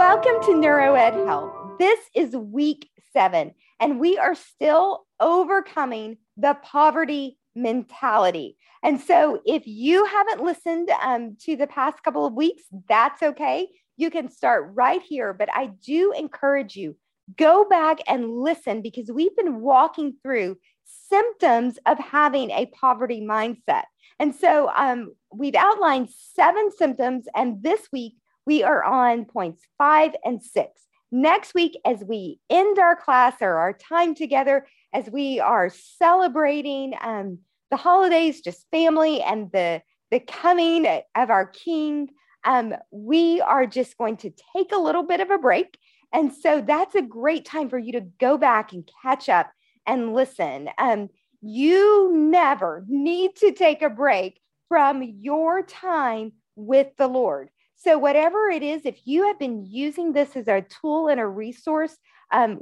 [0.00, 1.52] Welcome to NeuroEd Health.
[1.78, 8.56] This is week seven, and we are still overcoming the poverty mentality.
[8.82, 13.68] And so, if you haven't listened um, to the past couple of weeks, that's okay.
[13.98, 15.34] You can start right here.
[15.34, 16.96] But I do encourage you
[17.36, 20.56] go back and listen because we've been walking through
[21.10, 23.84] symptoms of having a poverty mindset.
[24.18, 28.14] And so, um, we've outlined seven symptoms, and this week
[28.46, 30.86] we are on points five and six.
[31.12, 36.94] Next week, as we end our class or our time together, as we are celebrating
[37.00, 37.38] um,
[37.70, 42.10] the holidays, just family and the, the coming of our King,
[42.44, 45.78] um, we are just going to take a little bit of a break.
[46.12, 49.50] And so that's a great time for you to go back and catch up
[49.86, 50.68] and listen.
[50.78, 51.08] Um,
[51.40, 57.50] you never need to take a break from your time with the Lord.
[57.82, 61.26] So, whatever it is, if you have been using this as a tool and a
[61.26, 61.96] resource,
[62.30, 62.60] um,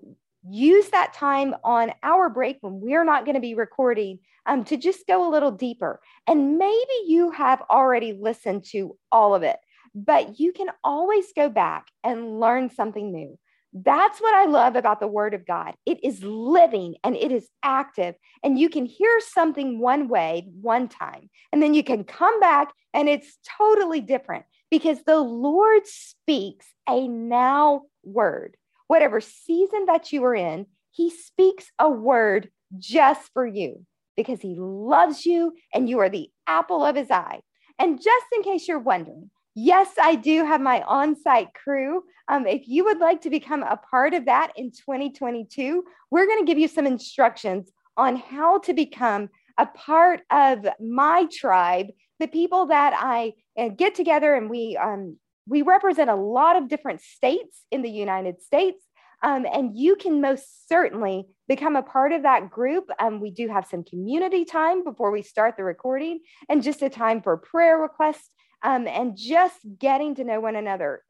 [0.48, 4.76] use that time on our break when we're not going to be recording um, to
[4.76, 6.00] just go a little deeper.
[6.28, 9.56] And maybe you have already listened to all of it,
[9.92, 13.36] but you can always go back and learn something new.
[13.72, 15.74] That's what I love about the Word of God.
[15.84, 20.86] It is living and it is active, and you can hear something one way one
[20.86, 26.66] time, and then you can come back and it's totally different because the Lord speaks
[26.88, 28.56] a now word.
[28.86, 33.84] Whatever season that you are in, He speaks a word just for you
[34.16, 37.40] because He loves you and you are the apple of His eye.
[37.78, 42.02] And just in case you're wondering, yes, I do have my on site crew.
[42.28, 46.44] Um, if you would like to become a part of that in 2022, we're going
[46.44, 52.28] to give you some instructions on how to become a part of my tribe the
[52.28, 57.00] people that I uh, get together and we um, we represent a lot of different
[57.00, 58.84] states in the United States.
[59.22, 62.84] Um, and you can most certainly become a part of that group.
[63.00, 66.88] Um, we do have some community time before we start the recording and just a
[66.88, 68.30] time for prayer requests
[68.62, 71.02] um, and just getting to know one another.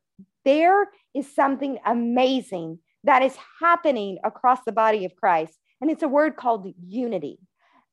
[0.45, 5.55] There is something amazing that is happening across the body of Christ.
[5.81, 7.39] And it's a word called unity.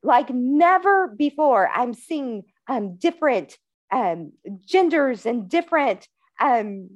[0.01, 3.57] Like never before, I'm seeing um, different
[3.95, 4.33] um,
[4.67, 6.07] genders and different,
[6.41, 6.89] um,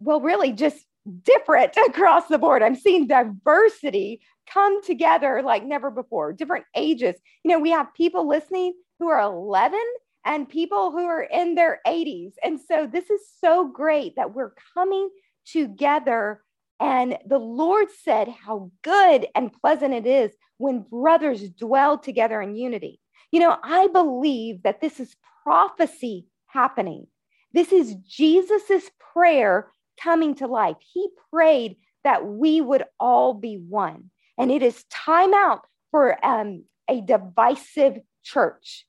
[0.00, 0.84] well, really just
[1.22, 2.62] different across the board.
[2.62, 4.20] I'm seeing diversity
[4.52, 7.14] come together like never before, different ages.
[7.44, 9.80] You know, we have people listening who are 11
[10.24, 12.32] and people who are in their 80s.
[12.42, 15.08] And so this is so great that we're coming
[15.46, 16.42] together.
[16.80, 22.56] And the Lord said how good and pleasant it is when brothers dwell together in
[22.56, 23.00] unity.
[23.30, 25.14] You know, I believe that this is
[25.46, 27.06] prophecy happening.
[27.52, 29.70] This is Jesus's prayer
[30.02, 30.74] coming to life.
[30.92, 34.10] He prayed that we would all be one.
[34.36, 35.60] And it is time out
[35.92, 38.86] for um, a divisive church.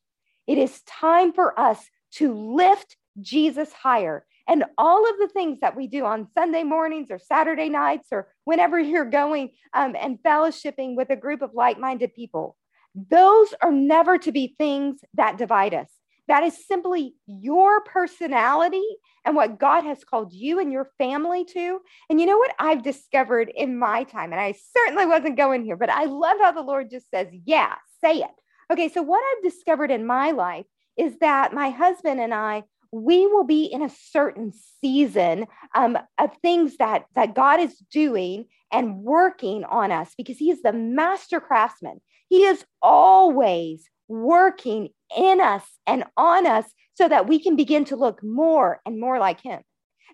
[0.47, 4.25] It is time for us to lift Jesus higher.
[4.47, 8.29] And all of the things that we do on Sunday mornings or Saturday nights or
[8.45, 12.57] whenever you're going um, and fellowshipping with a group of like minded people,
[12.95, 15.89] those are never to be things that divide us.
[16.27, 18.85] That is simply your personality
[19.25, 21.79] and what God has called you and your family to.
[22.09, 25.77] And you know what I've discovered in my time, and I certainly wasn't going here,
[25.77, 28.31] but I love how the Lord just says, Yeah, say it.
[28.71, 30.65] Okay, so what I've discovered in my life
[30.97, 34.51] is that my husband and I, we will be in a certain
[34.81, 35.45] season
[35.75, 40.61] um, of things that that God is doing and working on us because He is
[40.61, 42.01] the master craftsman.
[42.29, 47.95] He is always working in us and on us so that we can begin to
[47.95, 49.61] look more and more like Him.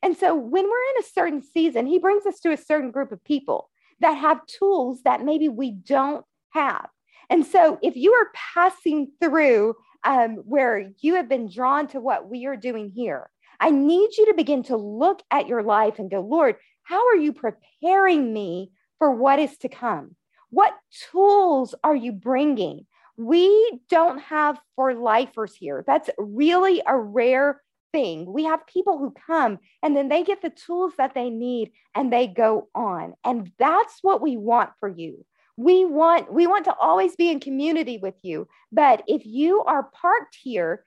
[0.01, 3.11] And so when we're in a certain season, He brings us to a certain group
[3.11, 3.69] of people
[4.01, 6.87] that have tools that maybe we don't have.
[7.29, 12.29] And so if you are passing through um, where you have been drawn to what
[12.29, 13.29] we are doing here,
[13.59, 17.15] I need you to begin to look at your life and go, Lord, how are
[17.15, 20.15] you preparing me for what is to come?
[20.49, 20.77] What
[21.11, 22.85] tools are you bringing?
[23.17, 25.83] We don't have for lifers here.
[25.85, 27.61] That's really a rare
[27.91, 28.31] thing.
[28.31, 32.11] We have people who come and then they get the tools that they need and
[32.11, 33.13] they go on.
[33.23, 35.25] And that's what we want for you
[35.57, 39.83] we want we want to always be in community with you but if you are
[39.83, 40.83] parked here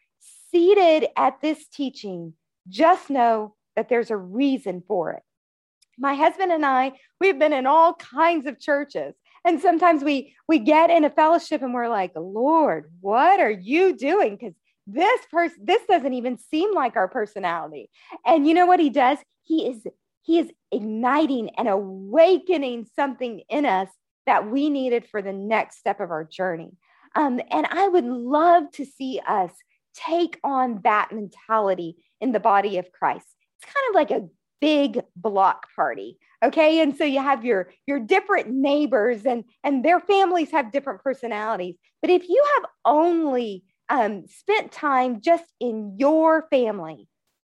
[0.50, 2.32] seated at this teaching
[2.68, 5.22] just know that there's a reason for it
[5.98, 6.90] my husband and i
[7.20, 9.14] we've been in all kinds of churches
[9.46, 13.96] and sometimes we we get in a fellowship and we're like lord what are you
[13.96, 14.54] doing because
[14.86, 17.88] this person this doesn't even seem like our personality
[18.26, 19.86] and you know what he does he is
[20.22, 23.88] He is igniting and awakening something in us
[24.26, 26.72] that we needed for the next step of our journey.
[27.14, 29.52] Um, and I would love to see us
[29.94, 33.26] take on that mentality in the body of Christ.
[33.56, 34.28] It's kind of like a
[34.60, 36.80] big block party okay?
[36.80, 41.76] And so you have your your different neighbors and and their families have different personalities.
[42.02, 47.08] But if you have only um, spent time just in your family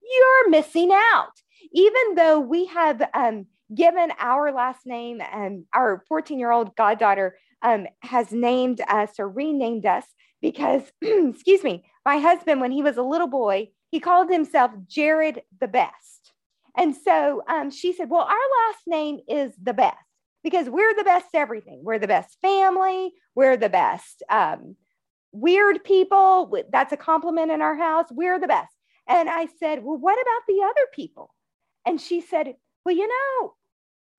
[0.10, 1.34] you're missing out.
[1.72, 7.38] Even though we have um, given our last name and our 14 year old goddaughter
[7.62, 10.06] um, has named us or renamed us
[10.42, 15.42] because excuse me my husband when he was a little boy he called himself jared
[15.60, 16.17] the best
[16.78, 19.98] and so um, she said, Well, our last name is the best
[20.44, 21.82] because we're the best everything.
[21.84, 23.12] We're the best family.
[23.36, 24.76] We're the best um,
[25.32, 26.56] weird people.
[26.72, 28.06] That's a compliment in our house.
[28.12, 28.74] We're the best.
[29.10, 31.34] And I said, Well, what about the other people?
[31.86, 33.54] And she said, Well, you know,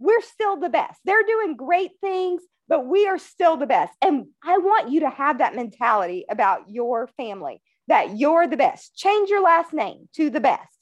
[0.01, 1.01] we're still the best.
[1.05, 3.93] They're doing great things, but we are still the best.
[4.03, 8.95] And I want you to have that mentality about your family that you're the best.
[8.97, 10.78] Change your last name to the best.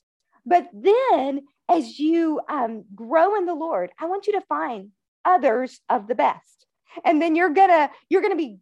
[0.46, 4.90] But then as you um, grow in the Lord, I want you to find
[5.24, 6.66] others of the best.
[7.04, 8.58] And then you're gonna you're gonna be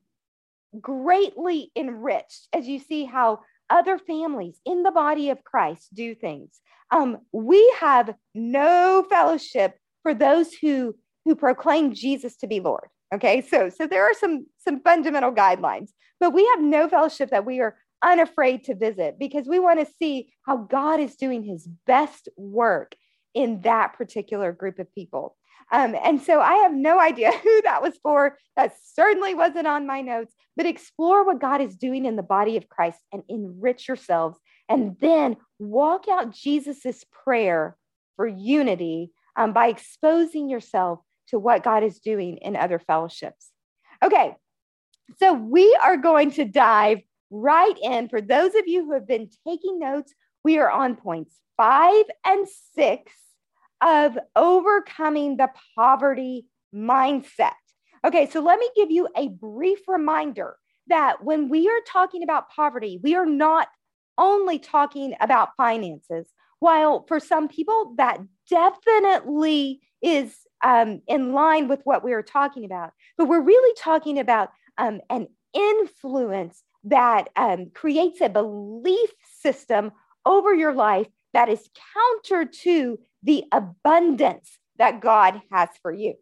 [0.81, 3.41] greatly enriched as you see how
[3.71, 6.61] other families in the body of Christ do things.
[6.91, 12.89] Um, we have no fellowship for those who who proclaim Jesus to be Lord.
[13.15, 17.47] Okay, so so there are some some fundamental guidelines, but we have no fellowship that
[17.47, 21.67] we are unafraid to visit because we want to see how God is doing his
[21.87, 22.95] best work
[23.35, 25.37] in that particular group of people.
[25.73, 28.39] Um, and so I have no idea who that was for.
[28.57, 32.57] That certainly wasn't on my notes, but explore what God is doing in the body
[32.57, 34.39] of Christ and enrich yourselves.
[34.69, 37.77] And then walk out Jesus's prayer
[38.17, 43.51] for unity um, by exposing yourself to what God is doing in other fellowships.
[44.03, 44.35] Okay,
[45.19, 47.01] so we are going to dive
[47.35, 48.09] right in.
[48.09, 50.15] For those of you who have been taking notes,
[50.45, 53.13] we are on points five and six
[53.81, 57.53] of overcoming the poverty mindset.
[58.05, 60.57] Okay, so let me give you a brief reminder
[60.89, 63.69] that when we are talking about poverty, we are not
[64.19, 66.29] only talking about finances.
[66.61, 72.65] While for some people, that definitely is um, in line with what we are talking
[72.65, 79.11] about, but we're really talking about um, an influence that um, creates a belief
[79.41, 79.93] system
[80.27, 86.15] over your life that is counter to the abundance that God has for you.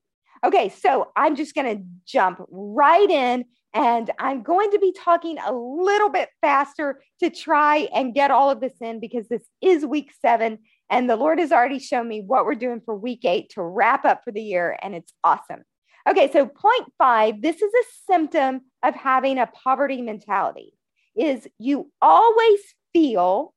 [0.45, 3.45] Okay, so I'm just going to jump right in
[3.75, 8.51] and I'm going to be talking a little bit faster to try and get all
[8.51, 10.59] of this in because this is week seven.
[10.91, 14.05] And the Lord has already shown me what we're doing for week eight to wrap
[14.05, 14.77] up for the year.
[14.83, 15.63] And it's awesome.
[16.09, 20.75] Okay, so point five this is a symptom of having a poverty mentality
[21.17, 22.61] is you always
[22.93, 23.55] feel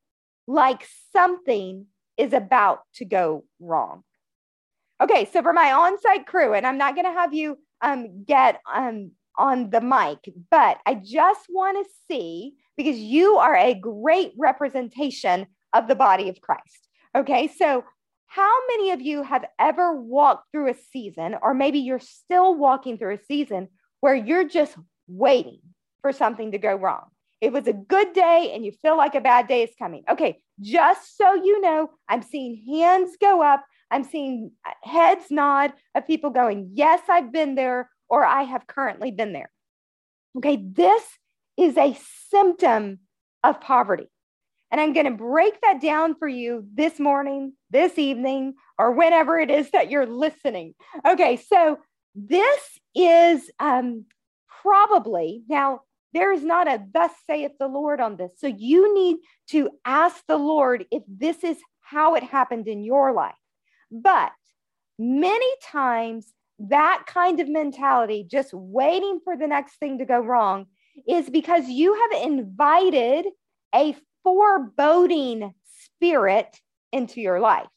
[0.47, 1.87] like something
[2.17, 4.03] is about to go wrong.
[5.01, 8.61] Okay, so for my on-site crew, and I'm not going to have you um, get
[8.73, 14.31] um, on the mic, but I just want to see because you are a great
[14.37, 16.87] representation of the body of Christ.
[17.15, 17.83] Okay, so
[18.27, 22.97] how many of you have ever walked through a season, or maybe you're still walking
[22.97, 23.69] through a season
[24.01, 24.75] where you're just
[25.07, 25.59] waiting
[26.01, 27.05] for something to go wrong?
[27.41, 30.03] It was a good day and you feel like a bad day is coming.
[30.09, 33.63] Okay, just so you know, I'm seeing hands go up.
[33.91, 38.67] I'm seeing uh, heads nod of people going, Yes, I've been there, or I have
[38.67, 39.51] currently been there.
[40.37, 41.03] Okay, this
[41.57, 41.97] is a
[42.29, 42.99] symptom
[43.43, 44.07] of poverty.
[44.75, 49.39] And I'm going to break that down for you this morning, this evening, or whenever
[49.39, 50.75] it is that you're listening.
[51.07, 51.79] Okay, so
[52.13, 52.59] this
[52.93, 54.03] is um,
[54.61, 55.79] probably now
[56.13, 58.31] there is not a thus saith the Lord on this.
[58.35, 59.19] So you need
[59.51, 63.33] to ask the Lord if this is how it happened in your life.
[63.89, 64.33] But
[64.99, 70.65] many times, that kind of mentality, just waiting for the next thing to go wrong,
[71.07, 73.27] is because you have invited
[73.73, 75.53] a foreboding
[75.93, 76.59] spirit
[76.91, 77.67] into your life.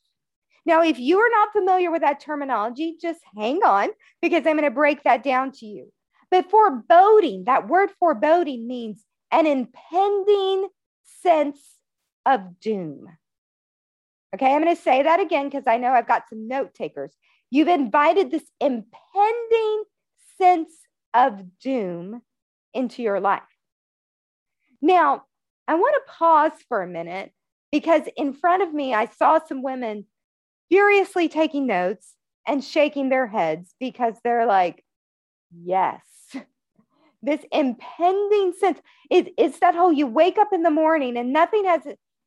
[0.67, 3.90] Now, if you are not familiar with that terminology, just hang on
[4.21, 5.93] because I'm going to break that down to you.
[6.31, 10.69] But foreboding, that word foreboding means an impending
[11.23, 11.61] sense
[12.26, 13.07] of doom.
[14.35, 17.12] Okay, I'm going to say that again because I know I've got some note takers.
[17.50, 19.85] You've invited this impending
[20.37, 20.73] sense
[21.14, 22.21] of doom
[22.75, 23.43] into your life.
[24.83, 25.25] Now,
[25.68, 27.30] I want to pause for a minute
[27.70, 30.06] because in front of me, I saw some women
[30.70, 32.14] furiously taking notes
[32.46, 34.82] and shaking their heads because they're like,
[35.52, 36.02] yes,
[37.22, 38.80] this impending sense.
[39.10, 41.82] It, that whole you wake up in the morning and nothing has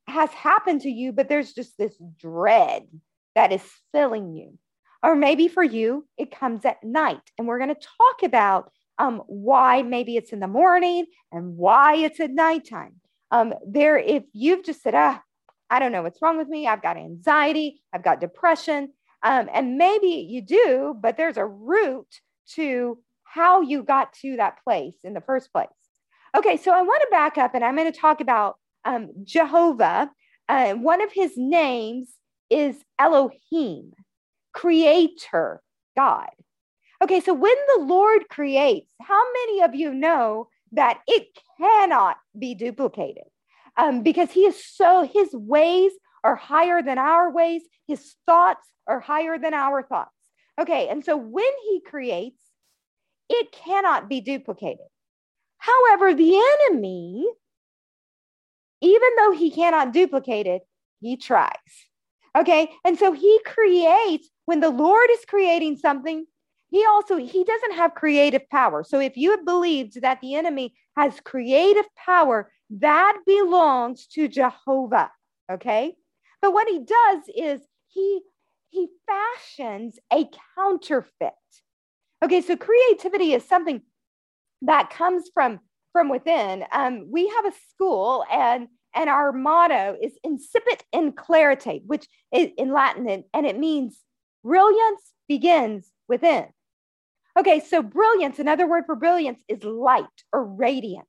[0.07, 2.87] has happened to you, but there's just this dread
[3.35, 4.57] that is filling you.
[5.03, 7.21] Or maybe for you, it comes at night.
[7.37, 11.95] And we're going to talk about um, why maybe it's in the morning and why
[11.95, 13.00] it's at nighttime.
[13.31, 15.21] Um, there, if you've just said, ah,
[15.69, 18.91] I don't know what's wrong with me, I've got anxiety, I've got depression,
[19.23, 22.07] um, and maybe you do, but there's a root
[22.55, 25.67] to how you got to that place in the first place.
[26.35, 30.11] Okay, so I want to back up and I'm going to talk about um, Jehovah.
[30.49, 32.09] Uh, one of his names
[32.49, 33.93] is Elohim,
[34.53, 35.61] creator,
[35.95, 36.29] God.
[37.01, 41.27] Okay, so when the Lord creates, how many of you know that it
[41.59, 43.23] cannot be duplicated?
[43.77, 45.91] Um, because he is so, his ways
[46.23, 50.11] are higher than our ways, his thoughts are higher than our thoughts.
[50.59, 52.41] Okay, and so when he creates,
[53.29, 54.85] it cannot be duplicated.
[55.57, 56.35] However, the
[56.69, 57.25] enemy,
[58.81, 60.63] even though he cannot duplicate it,
[60.99, 61.51] he tries.
[62.37, 62.71] Okay.
[62.85, 66.25] And so he creates, when the Lord is creating something,
[66.71, 68.83] he also he doesn't have creative power.
[68.83, 75.11] So if you have believed that the enemy has creative power that belongs to jehovah
[75.51, 75.93] okay?
[76.41, 78.21] But what he does is he
[78.69, 81.33] he fashions a counterfeit.
[82.23, 83.81] Okay so creativity is something
[84.61, 85.59] that comes from
[85.91, 86.63] from within.
[86.71, 92.49] Um, we have a school and and our motto is incipit in clarite, which is
[92.57, 93.99] in Latin, and, and it means
[94.43, 96.47] brilliance begins within.
[97.37, 101.07] Okay, so brilliance, another word for brilliance is light or radiance.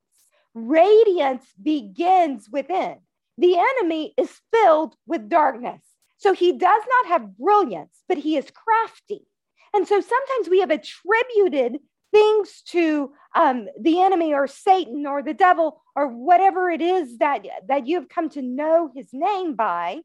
[0.54, 2.96] Radiance begins within.
[3.38, 5.82] The enemy is filled with darkness.
[6.18, 9.26] So he does not have brilliance, but he is crafty.
[9.74, 11.80] And so sometimes we have attributed
[12.12, 17.44] things to um, the enemy or Satan or the devil or whatever it is that,
[17.66, 20.00] that you've come to know his name by,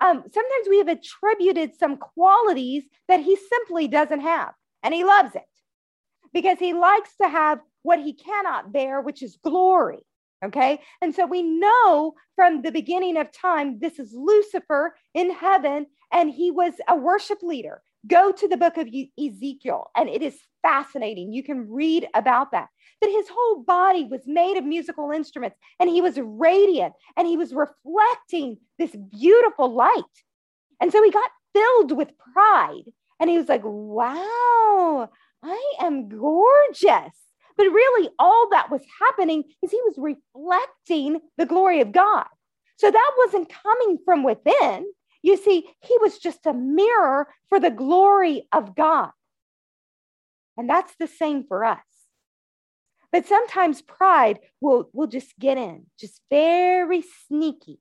[0.00, 4.54] um, sometimes we have attributed some qualities that he simply doesn't have.
[4.82, 5.42] And he loves it
[6.32, 10.00] because he likes to have what he cannot bear, which is glory.
[10.44, 10.80] Okay.
[11.02, 16.30] And so we know from the beginning of time, this is Lucifer in heaven, and
[16.30, 17.82] he was a worship leader.
[18.06, 21.32] Go to the book of Ezekiel, and it is fascinating.
[21.32, 22.68] You can read about that.
[23.00, 27.36] That his whole body was made of musical instruments, and he was radiant, and he
[27.36, 30.04] was reflecting this beautiful light.
[30.80, 32.84] And so he got filled with pride,
[33.18, 35.10] and he was like, Wow,
[35.42, 37.14] I am gorgeous.
[37.56, 42.26] But really, all that was happening is he was reflecting the glory of God.
[42.76, 44.86] So that wasn't coming from within.
[45.22, 49.10] You see, he was just a mirror for the glory of God.
[50.56, 51.78] And that's the same for us.
[53.10, 57.80] But sometimes pride will, will just get in, just very sneaky.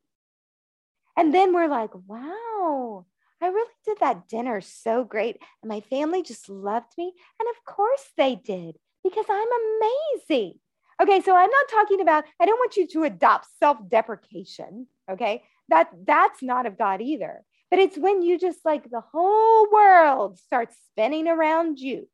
[1.17, 3.05] And then we're like, wow,
[3.41, 5.37] I really did that dinner so great.
[5.61, 7.13] And my family just loved me.
[7.39, 9.47] And of course they did, because I'm
[9.81, 10.55] amazing.
[11.01, 14.87] Okay, so I'm not talking about, I don't want you to adopt self deprecation.
[15.09, 17.43] Okay, that that's not of God either.
[17.69, 22.07] But it's when you just like the whole world starts spinning around you.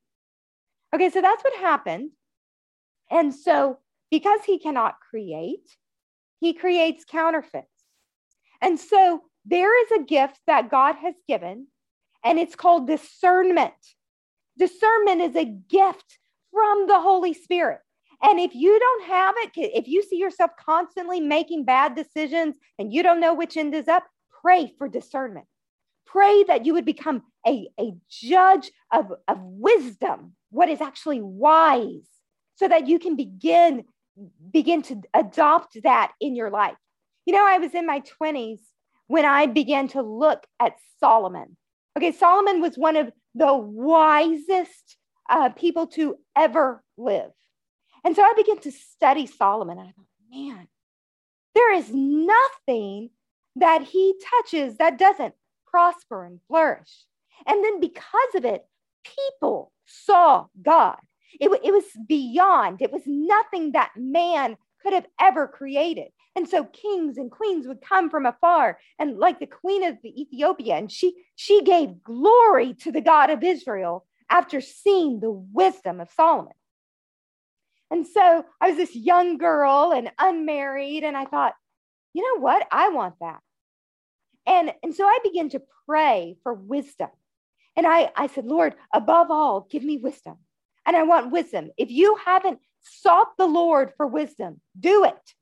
[0.94, 2.12] Okay, so that's what happened.
[3.10, 3.80] And so
[4.12, 5.68] because he cannot create,
[6.40, 7.68] he creates counterfeits.
[8.62, 11.68] And so there is a gift that God has given,
[12.24, 13.74] and it's called discernment.
[14.58, 16.20] Discernment is a gift
[16.52, 17.80] from the Holy Spirit.
[18.22, 22.94] And if you don't have it, if you see yourself constantly making bad decisions and
[22.94, 24.06] you don't know which end is up,
[24.42, 25.46] pray for discernment.
[26.06, 32.08] Pray that you would become a, a judge of, of wisdom, what is actually wise,
[32.56, 33.84] so that you can begin
[34.52, 36.76] begin to adopt that in your life.
[37.26, 38.60] You know, I was in my 20s
[39.08, 41.58] when I began to look at Solomon.
[41.98, 44.98] Okay, Solomon was one of the wisest
[45.30, 47.32] uh, people to ever live.
[48.04, 49.78] And so I began to study Solomon.
[49.78, 50.68] And I thought, man,
[51.56, 53.10] there is nothing
[53.56, 55.36] that he touches that doesn't
[55.68, 57.06] prosper and flourish.
[57.46, 58.66] And then because of it,
[59.04, 60.98] people saw God.
[61.40, 66.10] It, it was beyond, it was nothing that man could have ever created.
[66.36, 70.22] And so kings and queens would come from afar and like the queen of the
[70.22, 76.00] Ethiopia and she she gave glory to the God of Israel after seeing the wisdom
[76.02, 76.54] of Solomon.
[77.92, 81.54] And so I was this young girl and unmarried and I thought,
[82.14, 82.68] you know what?
[82.72, 83.40] I want that.
[84.46, 87.10] and, and so I began to pray for wisdom.
[87.76, 90.38] And I, I said, Lord, above all, give me wisdom.
[90.86, 91.72] And I want wisdom.
[91.78, 95.34] If you haven't sought the Lord for wisdom, do it.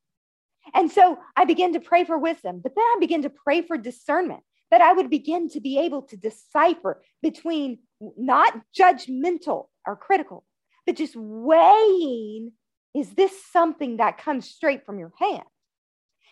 [0.74, 3.77] And so I began to pray for wisdom, but then I began to pray for
[3.77, 10.46] discernment that I would begin to be able to decipher between not judgmental or critical,
[10.86, 12.53] but just weighing
[12.94, 15.44] is this something that comes straight from your hand?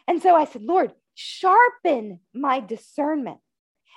[0.08, 3.38] And so I said, Lord, sharpen my discernment.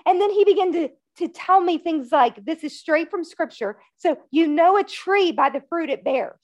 [0.06, 3.80] And then he began to, to tell me things like, this is straight from scripture.
[3.96, 6.38] So you know a tree by the fruit it bears.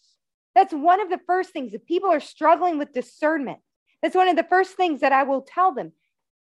[0.55, 1.75] That's one of the first things.
[1.75, 3.59] If people are struggling with discernment,
[4.03, 5.93] that's one of the first things that I will tell them.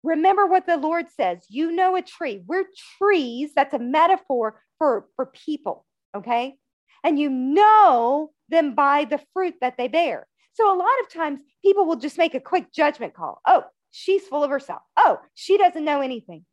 [0.04, 1.46] Remember what the Lord says.
[1.50, 2.42] You know a tree.
[2.46, 2.66] We're
[2.98, 3.52] trees.
[3.56, 5.86] That's a metaphor for, for people.
[6.16, 6.56] Okay.
[7.04, 10.28] And you know them by the fruit that they bear.
[10.54, 13.42] So a lot of times people will just make a quick judgment call.
[13.46, 14.82] Oh, she's full of herself.
[14.98, 16.46] Oh, she doesn't know anything.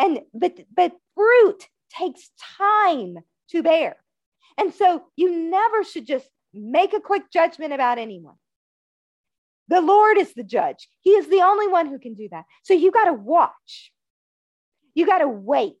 [0.00, 3.18] And but but fruit takes time
[3.50, 3.96] to bear.
[4.58, 8.34] And so you never should just make a quick judgment about anyone.
[9.72, 10.86] The Lord is the judge.
[11.00, 12.44] He is the only one who can do that.
[12.62, 13.90] So you got to watch.
[14.94, 15.72] You got to wait.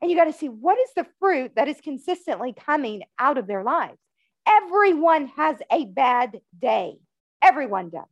[0.00, 3.48] And you got to see what is the fruit that is consistently coming out of
[3.48, 3.98] their lives.
[4.46, 6.94] Everyone has a bad day.
[7.42, 8.04] Everyone does.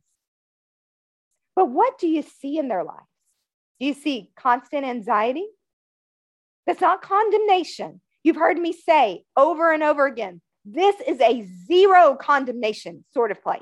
[1.55, 3.07] But what do you see in their lives?
[3.79, 5.47] Do you see constant anxiety?
[6.67, 8.01] That's not condemnation.
[8.23, 13.41] You've heard me say over and over again this is a zero condemnation sort of
[13.41, 13.61] place.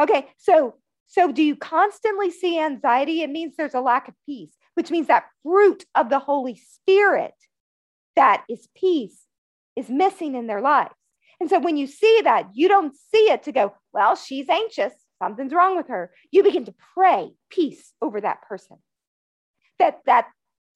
[0.00, 3.22] Okay, so so do you constantly see anxiety?
[3.22, 7.34] It means there's a lack of peace, which means that fruit of the Holy Spirit
[8.16, 9.26] that is peace
[9.76, 10.94] is missing in their lives.
[11.40, 14.92] And so when you see that, you don't see it to go, well, she's anxious,
[15.22, 16.12] something's wrong with her.
[16.30, 18.78] You begin to pray peace over that person.
[19.78, 20.28] That that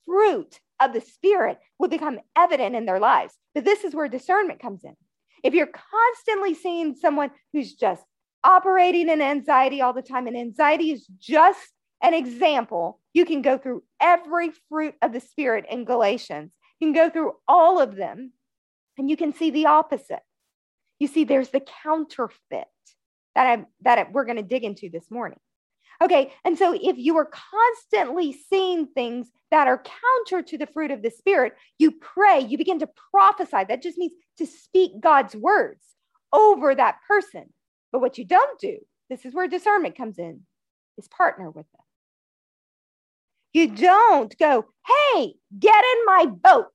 [0.05, 3.35] fruit of the spirit will become evident in their lives.
[3.55, 4.97] But this is where discernment comes in.
[5.45, 8.03] If you're constantly seeing someone who's just
[8.45, 11.73] operating in anxiety all the time, and anxiety is just
[12.03, 16.53] an example, you can go through every fruit of the spirit in Galatians.
[16.79, 18.33] You can go through all of them
[18.97, 20.23] and you can see the opposite.
[20.99, 22.69] You see, there's the counterfeit
[23.35, 25.39] that I that we're going to dig into this morning.
[26.01, 30.93] Okay, and so if you are constantly seeing things that are counter to the fruit
[30.93, 33.65] of the Spirit, you pray, you begin to prophesy.
[33.69, 35.85] That just means to speak God's words
[36.33, 37.53] over that person.
[37.93, 40.43] But what you don't do, this is where discernment comes in,
[40.97, 41.83] is partner with them.
[43.53, 46.67] You don't go, hey, get in my boat.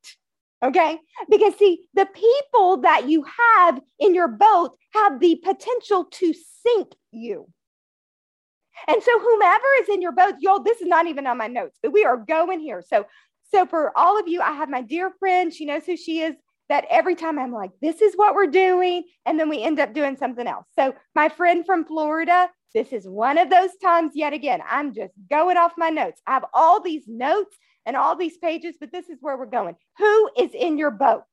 [0.63, 0.97] Okay.
[1.29, 3.25] Because see, the people that you
[3.57, 6.33] have in your boat have the potential to
[6.65, 7.47] sink you.
[8.87, 11.77] And so whomever is in your boat, y'all, this is not even on my notes,
[11.83, 12.81] but we are going here.
[12.81, 13.05] So,
[13.53, 16.35] so for all of you, I have my dear friend, she knows who she is,
[16.69, 19.03] that every time I'm like, this is what we're doing.
[19.25, 20.65] And then we end up doing something else.
[20.77, 25.13] So my friend from Florida, this is one of those times yet again, I'm just
[25.29, 26.21] going off my notes.
[26.25, 29.75] I have all these notes and all these pages, but this is where we're going.
[29.97, 31.23] Who is in your boat?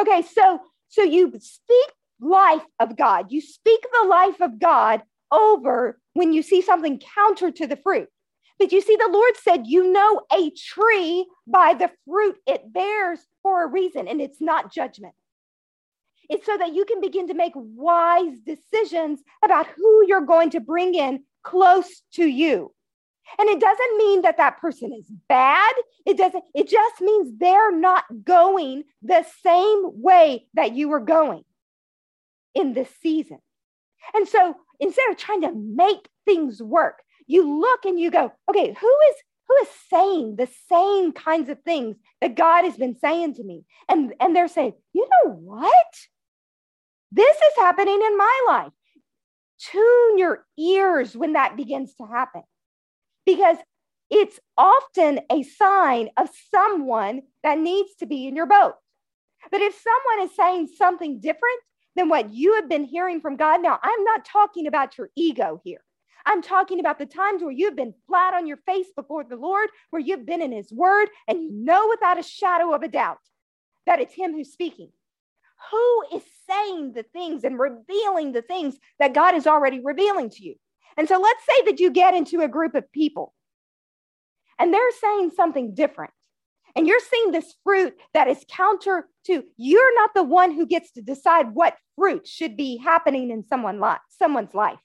[0.00, 3.26] Okay, so so you speak life of God.
[3.30, 8.08] You speak the life of God over when you see something counter to the fruit.
[8.58, 13.20] But you see, the Lord said, You know a tree by the fruit it bears
[13.48, 15.14] for a reason, and it's not judgment.
[16.28, 20.60] It's so that you can begin to make wise decisions about who you're going to
[20.60, 22.74] bring in close to you.
[23.38, 25.72] And it doesn't mean that that person is bad.
[26.04, 31.44] It doesn't, it just means they're not going the same way that you were going
[32.54, 33.38] in this season.
[34.14, 38.76] And so instead of trying to make things work, you look and you go, okay,
[38.78, 39.16] who is
[39.48, 43.64] who is saying the same kinds of things that God has been saying to me?
[43.88, 45.72] And, and they're saying, you know what?
[47.10, 48.72] This is happening in my life.
[49.58, 52.42] Tune your ears when that begins to happen
[53.24, 53.56] because
[54.10, 58.74] it's often a sign of someone that needs to be in your boat.
[59.50, 61.60] But if someone is saying something different
[61.96, 65.60] than what you have been hearing from God, now I'm not talking about your ego
[65.64, 65.82] here.
[66.28, 69.70] I'm talking about the times where you've been flat on your face before the Lord,
[69.88, 73.18] where you've been in His Word, and you know without a shadow of a doubt
[73.86, 74.90] that it's Him who's speaking.
[75.70, 80.44] Who is saying the things and revealing the things that God is already revealing to
[80.44, 80.56] you?
[80.98, 83.32] And so let's say that you get into a group of people
[84.58, 86.12] and they're saying something different.
[86.76, 90.92] And you're seeing this fruit that is counter to you're not the one who gets
[90.92, 94.78] to decide what fruit should be happening in someone someone's life.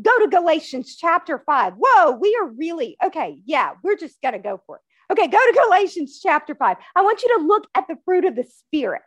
[0.00, 1.74] Go to Galatians chapter 5.
[1.76, 4.82] Whoa, we are really, okay, yeah, we're just going to go for it.
[5.12, 6.76] Okay, go to Galatians chapter 5.
[6.94, 9.02] I want you to look at the fruit of the Spirit.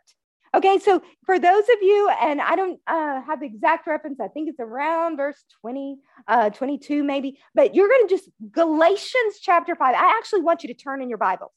[0.54, 4.28] Okay, so for those of you, and I don't uh, have the exact reference, I
[4.28, 5.96] think it's around verse 20,
[6.28, 9.94] uh, 22 maybe, but you're going to just Galatians chapter 5.
[9.94, 11.50] I actually want you to turn in your Bibles.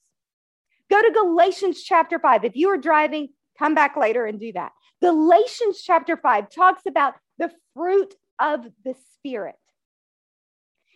[0.90, 2.46] Go to Galatians chapter 5.
[2.46, 4.72] If you are driving, come back later and do that.
[5.02, 9.56] Galatians chapter 5 talks about the fruit of the Spirit.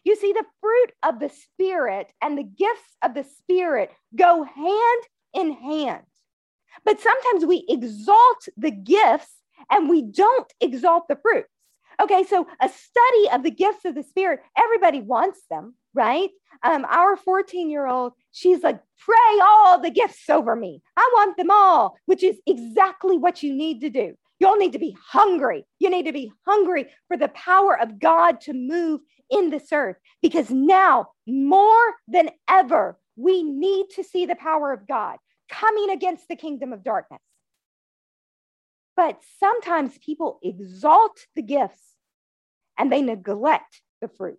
[0.04, 5.04] You see, the fruit of the Spirit and the gifts of the Spirit go hand
[5.34, 6.04] in hand.
[6.86, 9.32] But sometimes we exalt the gifts
[9.70, 11.50] and we don't exalt the fruits.
[12.00, 16.30] Okay, so a study of the gifts of the Spirit, everybody wants them, right?
[16.64, 20.82] Um, our 14 year old, she's like, pray all the gifts over me.
[20.96, 24.16] I want them all, which is exactly what you need to do.
[24.40, 25.66] You all need to be hungry.
[25.80, 29.98] You need to be hungry for the power of God to move in this earth
[30.22, 35.18] because now, more than ever, we need to see the power of God
[35.50, 37.22] coming against the kingdom of darkness.
[39.02, 41.96] But sometimes people exalt the gifts
[42.78, 44.38] and they neglect the fruit.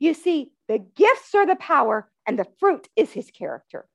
[0.00, 3.86] You see, the gifts are the power and the fruit is his character.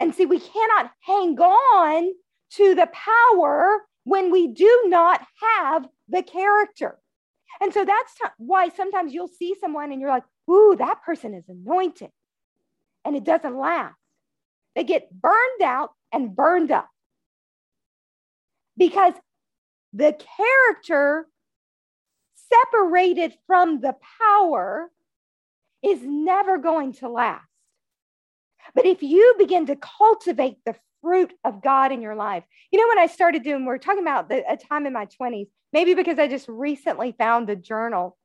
[0.00, 2.12] And see, we cannot hang on
[2.54, 6.98] to the power when we do not have the character.
[7.60, 11.34] And so that's t- why sometimes you'll see someone and you're like, ooh, that person
[11.34, 12.10] is anointed.
[13.04, 13.94] And it doesn't last.
[14.74, 16.88] They get burned out and burned up
[18.76, 19.14] because
[19.92, 21.26] the character
[22.50, 24.90] separated from the power
[25.82, 27.44] is never going to last.
[28.74, 32.88] But if you begin to cultivate the fruit of God in your life, you know,
[32.88, 35.94] when I started doing, we are talking about the, a time in my 20s, maybe
[35.94, 38.16] because I just recently found the journal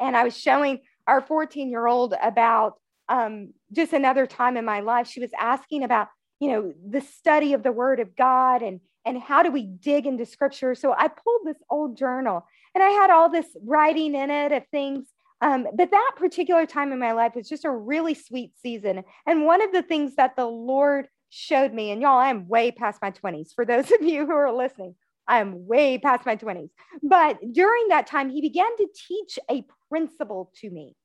[0.00, 2.74] and I was showing our 14 year old about
[3.08, 5.08] um, just another time in my life.
[5.08, 6.08] She was asking about,
[6.40, 10.06] you know, the study of the word of God and and how do we dig
[10.06, 10.74] into scripture.
[10.74, 14.66] So I pulled this old journal and I had all this writing in it of
[14.70, 15.06] things
[15.40, 19.04] um, but that particular time in my life was just a really sweet season.
[19.26, 23.00] And one of the things that the Lord showed me, and y'all, I'm way past
[23.00, 23.54] my 20s.
[23.54, 24.94] For those of you who are listening,
[25.26, 26.70] I'm way past my 20s.
[27.02, 30.96] But during that time, he began to teach a principle to me.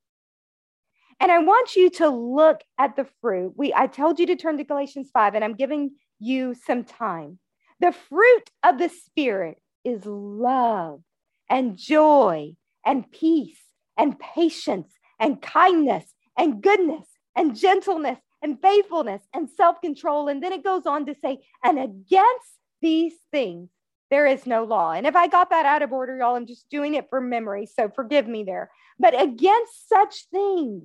[1.24, 3.54] And I want you to look at the fruit.
[3.56, 7.40] We I told you to turn to Galatians 5 and I'm giving you some time.
[7.80, 11.00] The fruit of the spirit is love
[11.50, 12.56] and joy
[12.86, 13.58] and peace
[13.98, 16.04] and patience and kindness
[16.38, 17.08] and goodness
[17.38, 20.28] and gentleness and faithfulness and self control.
[20.28, 23.70] And then it goes on to say, and against these things,
[24.10, 24.92] there is no law.
[24.92, 27.66] And if I got that out of order, y'all, I'm just doing it for memory.
[27.66, 28.70] So forgive me there.
[29.00, 30.84] But against such things,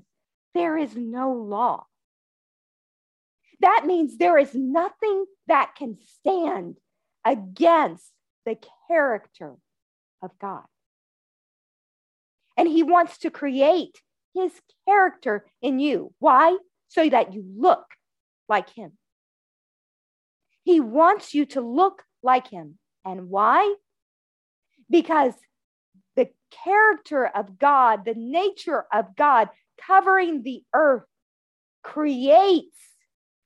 [0.54, 1.86] there is no law.
[3.60, 6.78] That means there is nothing that can stand
[7.24, 8.12] against
[8.46, 8.56] the
[8.88, 9.56] character
[10.22, 10.64] of God.
[12.56, 14.00] And he wants to create
[14.34, 14.52] his
[14.86, 16.12] character in you.
[16.18, 16.56] Why?
[16.88, 17.84] So that you look
[18.48, 18.92] like him.
[20.64, 22.78] He wants you to look like him.
[23.04, 23.74] And why?
[24.90, 25.34] Because
[26.16, 26.28] the
[26.64, 29.48] character of God, the nature of God
[29.86, 31.04] covering the earth
[31.82, 32.76] creates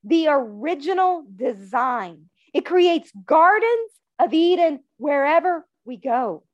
[0.04, 2.28] the original design.
[2.52, 6.44] It creates gardens of Eden wherever we go.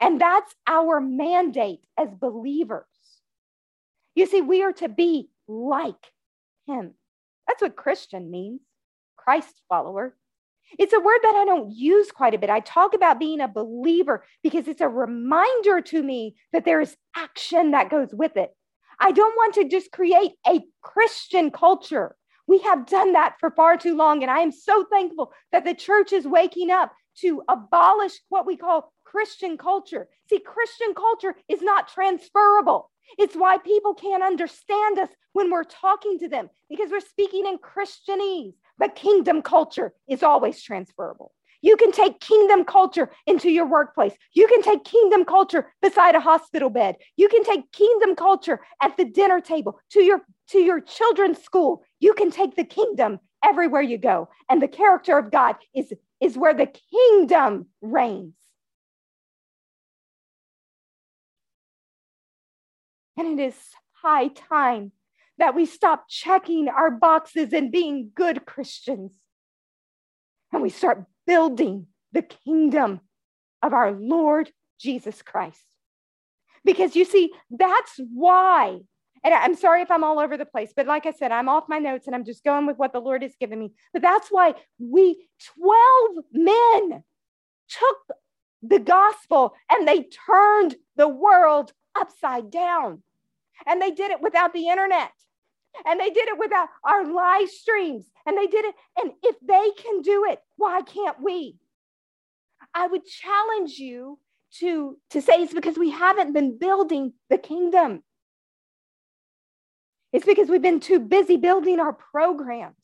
[0.00, 2.84] And that's our mandate as believers.
[4.14, 6.12] You see, we are to be like
[6.66, 6.94] him.
[7.46, 8.60] That's what Christian means,
[9.16, 10.16] Christ follower.
[10.78, 12.50] It's a word that I don't use quite a bit.
[12.50, 16.96] I talk about being a believer because it's a reminder to me that there is
[17.16, 18.50] action that goes with it.
[18.98, 22.16] I don't want to just create a Christian culture.
[22.46, 24.22] We have done that for far too long.
[24.22, 28.56] And I am so thankful that the church is waking up to abolish what we
[28.56, 30.08] call Christian culture.
[30.28, 32.90] See, Christian culture is not transferable.
[33.18, 37.58] It's why people can't understand us when we're talking to them because we're speaking in
[37.58, 38.54] Christianese.
[38.80, 41.32] But kingdom culture is always transferable.
[41.62, 44.14] You can take kingdom culture into your workplace.
[44.32, 46.96] You can take kingdom culture beside a hospital bed.
[47.16, 51.84] You can take kingdom culture at the dinner table to your to your children's school.
[52.00, 54.30] You can take the kingdom everywhere you go.
[54.48, 58.34] And the character of God is is where the kingdom reigns.
[63.18, 63.54] And it is
[63.92, 64.92] high time
[65.40, 69.12] that we stop checking our boxes and being good Christians
[70.52, 73.00] and we start building the kingdom
[73.62, 74.50] of our Lord
[74.80, 75.64] Jesus Christ.
[76.64, 78.80] Because you see, that's why.
[79.22, 81.64] And I'm sorry if I'm all over the place, but like I said, I'm off
[81.68, 83.72] my notes and I'm just going with what the Lord has given me.
[83.92, 87.04] But that's why we, 12 men,
[87.68, 88.16] took
[88.62, 93.02] the gospel and they turned the world upside down.
[93.66, 95.12] And they did it without the internet.
[95.86, 98.06] And they did it without our live streams.
[98.26, 98.74] And they did it.
[99.00, 101.56] And if they can do it, why can't we?
[102.74, 104.18] I would challenge you
[104.58, 108.02] to, to say it's because we haven't been building the kingdom.
[110.12, 112.74] It's because we've been too busy building our programs.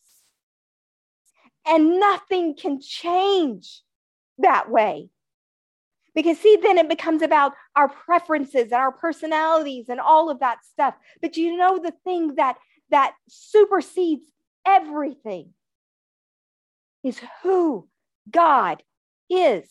[1.67, 3.83] And nothing can change
[4.39, 5.11] that way.
[6.15, 10.65] Because, see, then it becomes about our preferences and our personalities and all of that
[10.65, 10.95] stuff.
[11.21, 12.57] But you know, the thing that,
[12.91, 14.25] that supersedes
[14.67, 15.51] everything
[17.03, 17.89] is who
[18.31, 18.83] God
[19.31, 19.69] is.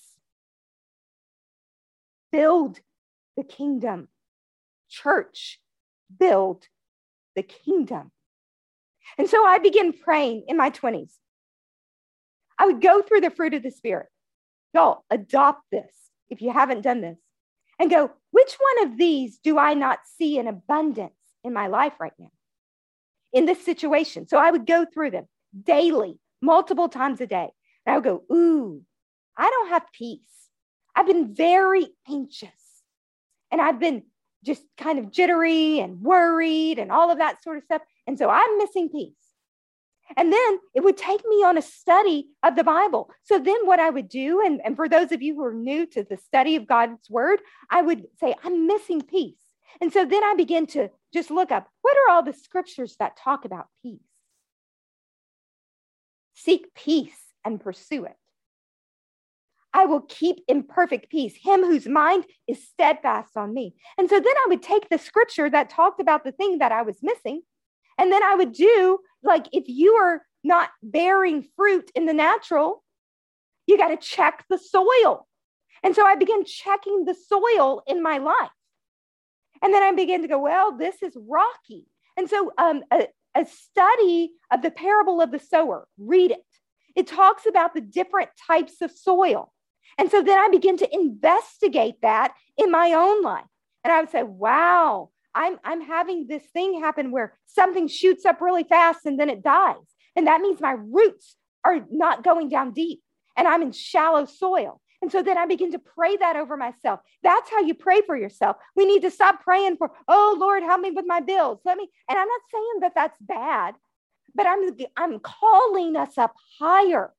[2.32, 2.80] Build
[3.38, 4.08] the kingdom.
[4.90, 5.60] Church,
[6.18, 6.68] build
[7.36, 8.12] the kingdom.
[9.18, 11.14] And so I began praying in my 20s.
[12.58, 14.08] I would go through the fruit of the Spirit.
[14.74, 15.94] Y'all, adopt this
[16.30, 17.18] if you haven't done this
[17.80, 21.94] and go, which one of these do I not see in abundance in my life
[22.00, 22.32] right now?
[23.36, 24.28] In this situation.
[24.28, 25.28] So I would go through them
[25.64, 27.50] daily, multiple times a day.
[27.86, 28.82] And I would go, ooh,
[29.38, 30.22] I don't have peace.
[30.96, 32.50] I've been very anxious
[33.52, 34.04] and I've been
[34.44, 37.82] just kind of jittery and worried and all of that sort of stuff.
[38.08, 39.14] And so I'm missing peace.
[40.16, 43.10] And then it would take me on a study of the Bible.
[43.24, 45.86] So then what I would do, and, and for those of you who are new
[45.88, 49.45] to the study of God's word, I would say, I'm missing peace.
[49.82, 53.18] And so then I begin to just look up what are all the scriptures that
[53.18, 54.00] talk about peace?
[56.34, 58.16] Seek peace and pursue it.
[59.74, 63.76] I will keep in perfect peace him whose mind is steadfast on me.
[63.98, 66.82] And so then I would take the scripture that talked about the thing that I
[66.82, 67.42] was missing,
[67.98, 72.84] and then I would do like if you are not bearing fruit in the natural,
[73.68, 75.28] you got to check the soil.
[75.84, 78.50] And so I began checking the soil in my life.
[79.66, 81.88] And then I began to go, well, this is rocky.
[82.18, 86.46] And so um, a, a study of the parable of the sower, read it.
[86.96, 89.52] It talks about the different types of soil.
[89.98, 93.46] And so then I begin to investigate that in my own life.
[93.84, 98.42] And I would say, wow, I'm, I'm having this thing happen where something shoots up
[98.42, 99.96] really fast and then it dies.
[100.16, 103.02] And that means my roots are not going down deep
[103.36, 104.80] and I'm in shallow soil.
[105.06, 107.00] And so then I begin to pray that over myself.
[107.22, 108.58] That's how you pray for yourself.
[108.76, 111.60] We need to stop praying for, oh Lord, help me with my bills.
[111.64, 113.76] Let me, and I'm not saying that that's bad,
[114.34, 114.62] but I'm,
[114.98, 117.14] I'm calling us up higher.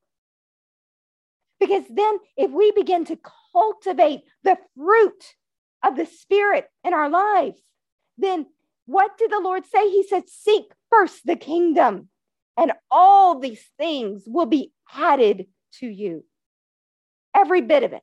[1.61, 3.17] Because then if we begin to
[3.53, 5.23] cultivate the fruit
[5.81, 7.61] of the Spirit in our lives,
[8.17, 8.47] then
[8.85, 9.89] what did the Lord say?
[9.89, 12.09] He said, Seek first the kingdom,
[12.57, 15.45] and all these things will be added
[15.79, 16.25] to you.
[17.37, 18.01] Every bit of it.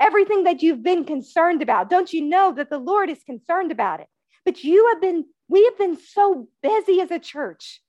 [0.00, 1.88] Everything that you've been concerned about.
[1.88, 4.08] Don't you know that the Lord is concerned about it?
[4.44, 7.80] But you have been, we have been so busy as a church.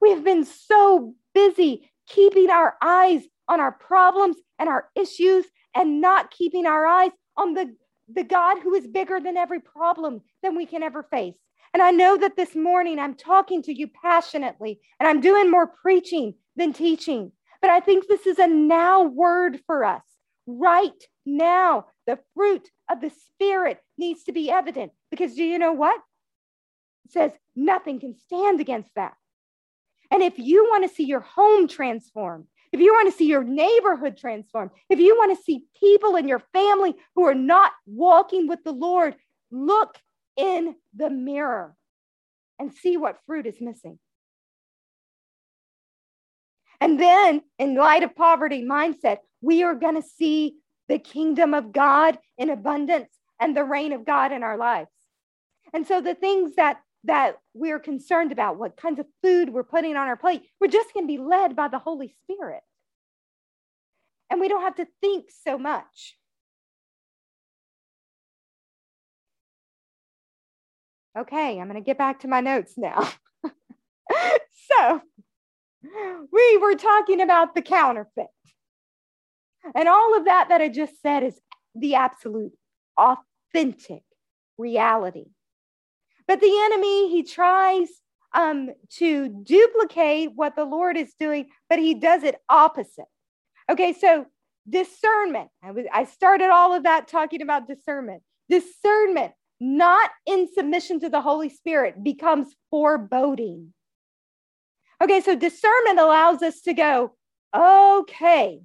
[0.00, 5.44] We have been so busy keeping our eyes on our problems and our issues
[5.74, 7.74] and not keeping our eyes on the
[8.12, 11.34] the God who is bigger than every problem than we can ever face.
[11.72, 15.66] And I know that this morning I'm talking to you passionately and I'm doing more
[15.66, 17.32] preaching than teaching.
[17.64, 20.02] But I think this is a now word for us.
[20.46, 25.72] Right now, the fruit of the Spirit needs to be evident because do you know
[25.72, 25.98] what?
[27.06, 29.14] It says nothing can stand against that.
[30.10, 33.44] And if you want to see your home transformed, if you want to see your
[33.44, 38.46] neighborhood transformed, if you want to see people in your family who are not walking
[38.46, 39.16] with the Lord,
[39.50, 39.96] look
[40.36, 41.74] in the mirror
[42.58, 43.98] and see what fruit is missing.
[46.84, 51.72] And then, in light of poverty mindset, we are going to see the kingdom of
[51.72, 53.08] God in abundance
[53.40, 54.90] and the reign of God in our lives.
[55.72, 59.96] And so, the things that that we're concerned about, what kinds of food we're putting
[59.96, 60.42] on our plate.
[60.60, 62.60] We're just going to be led by the Holy Spirit.
[64.28, 66.18] And we don't have to think so much.
[71.18, 73.10] Okay, I'm going to get back to my notes now.
[74.70, 75.00] so,
[76.32, 78.26] we were talking about the counterfeit.
[79.74, 81.38] And all of that that I just said is
[81.74, 82.52] the absolute
[82.96, 84.02] authentic
[84.58, 85.26] reality.
[86.26, 87.88] But the enemy, he tries
[88.34, 93.04] um, to duplicate what the Lord is doing, but he does it opposite.
[93.70, 94.26] Okay, so
[94.68, 95.50] discernment.
[95.62, 98.22] I, was, I started all of that talking about discernment.
[98.48, 103.73] Discernment, not in submission to the Holy Spirit, becomes foreboding.
[105.04, 107.12] Okay, so discernment allows us to go,
[107.54, 108.62] okay,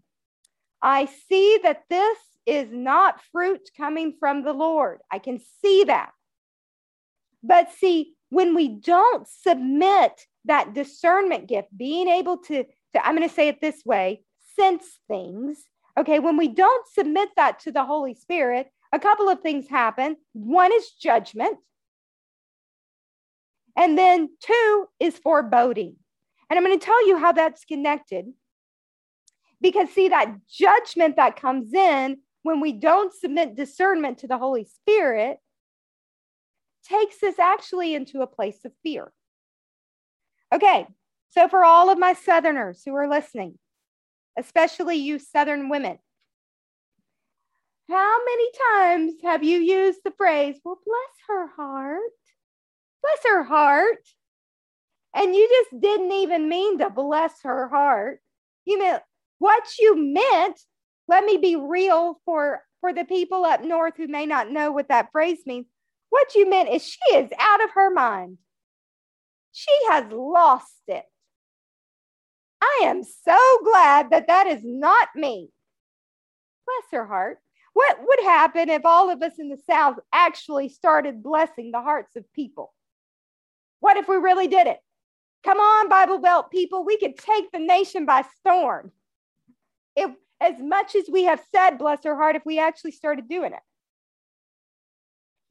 [0.81, 4.99] I see that this is not fruit coming from the Lord.
[5.11, 6.11] I can see that.
[7.43, 10.13] But see, when we don't submit
[10.45, 14.21] that discernment gift, being able to, to I'm going to say it this way,
[14.55, 15.57] sense things,
[15.97, 20.15] okay, when we don't submit that to the Holy Spirit, a couple of things happen.
[20.31, 21.57] One is judgment,
[23.75, 25.97] and then two is foreboding.
[26.49, 28.25] And I'm going to tell you how that's connected.
[29.61, 34.65] Because, see, that judgment that comes in when we don't submit discernment to the Holy
[34.65, 35.37] Spirit
[36.83, 39.11] takes us actually into a place of fear.
[40.53, 40.87] Okay,
[41.29, 43.59] so for all of my Southerners who are listening,
[44.37, 45.99] especially you Southern women,
[47.89, 52.01] how many times have you used the phrase, well, bless her heart?
[53.01, 54.07] Bless her heart.
[55.15, 58.21] And you just didn't even mean to bless her heart.
[58.65, 59.03] You meant
[59.39, 60.59] what you meant.
[61.07, 64.89] Let me be real for, for the people up north who may not know what
[64.89, 65.65] that phrase means.
[66.09, 68.37] What you meant is she is out of her mind.
[69.51, 71.05] She has lost it.
[72.61, 75.49] I am so glad that that is not me.
[76.65, 77.39] Bless her heart.
[77.73, 82.15] What would happen if all of us in the South actually started blessing the hearts
[82.15, 82.73] of people?
[83.79, 84.79] What if we really did it?
[85.43, 88.91] Come on, Bible Belt people, we could take the nation by storm.
[89.95, 93.53] If as much as we have said, bless her heart, if we actually started doing
[93.53, 93.59] it.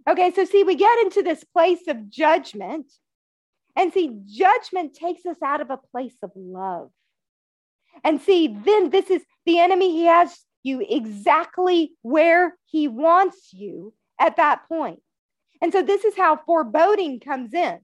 [0.08, 2.90] Okay, so see, we get into this place of judgment.
[3.76, 6.90] And see, judgment takes us out of a place of love.
[8.02, 13.94] And see, then this is the enemy, he has you exactly where he wants you
[14.18, 15.00] at that point.
[15.60, 17.78] And so this is how foreboding comes in.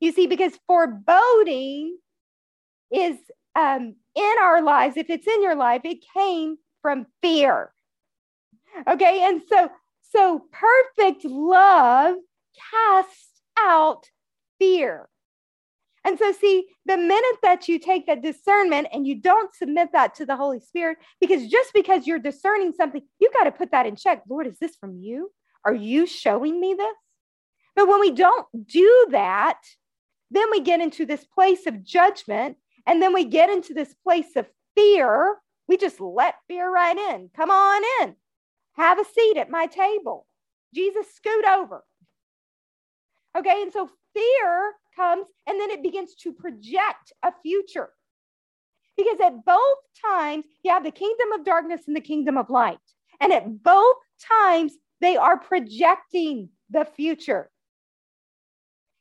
[0.00, 1.98] You see, because foreboding
[2.92, 3.16] is
[3.54, 7.72] um, in our lives, if it's in your life, it came from fear.
[8.86, 9.70] Okay, and so
[10.12, 12.16] so perfect love
[12.72, 14.04] casts out
[14.58, 15.08] fear.
[16.04, 20.14] And so, see, the minute that you take that discernment and you don't submit that
[20.14, 23.86] to the Holy Spirit, because just because you're discerning something, you got to put that
[23.86, 24.22] in check.
[24.28, 25.30] Lord, is this from you?
[25.64, 26.94] Are you showing me this?
[27.76, 29.60] But when we don't do that,
[30.30, 34.36] then we get into this place of judgment and then we get into this place
[34.36, 35.36] of fear.
[35.66, 37.30] We just let fear right in.
[37.34, 38.16] Come on in.
[38.72, 40.26] Have a seat at my table.
[40.74, 41.84] Jesus, scoot over.
[43.36, 47.90] Okay, and so fear comes and then it begins to project a future.
[48.96, 52.78] Because at both times, you have the kingdom of darkness and the kingdom of light.
[53.20, 57.50] And at both times, they are projecting the future.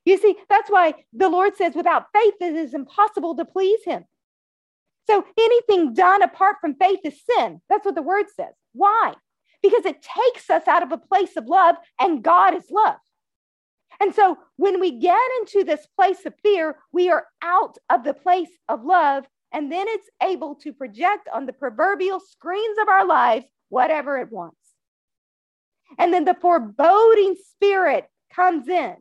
[0.08, 4.06] You see, that's why the Lord says, without faith, it is impossible to please Him.
[5.06, 7.60] So anything done apart from faith is sin.
[7.70, 8.54] That's what the word says.
[8.72, 9.16] Why?
[9.62, 12.96] Because it takes us out of a place of love, and God is love.
[14.00, 18.14] And so when we get into this place of fear, we are out of the
[18.14, 19.26] place of love.
[19.52, 24.32] And then it's able to project on the proverbial screens of our lives whatever it
[24.32, 24.56] wants.
[25.98, 28.96] And then the foreboding spirit comes in.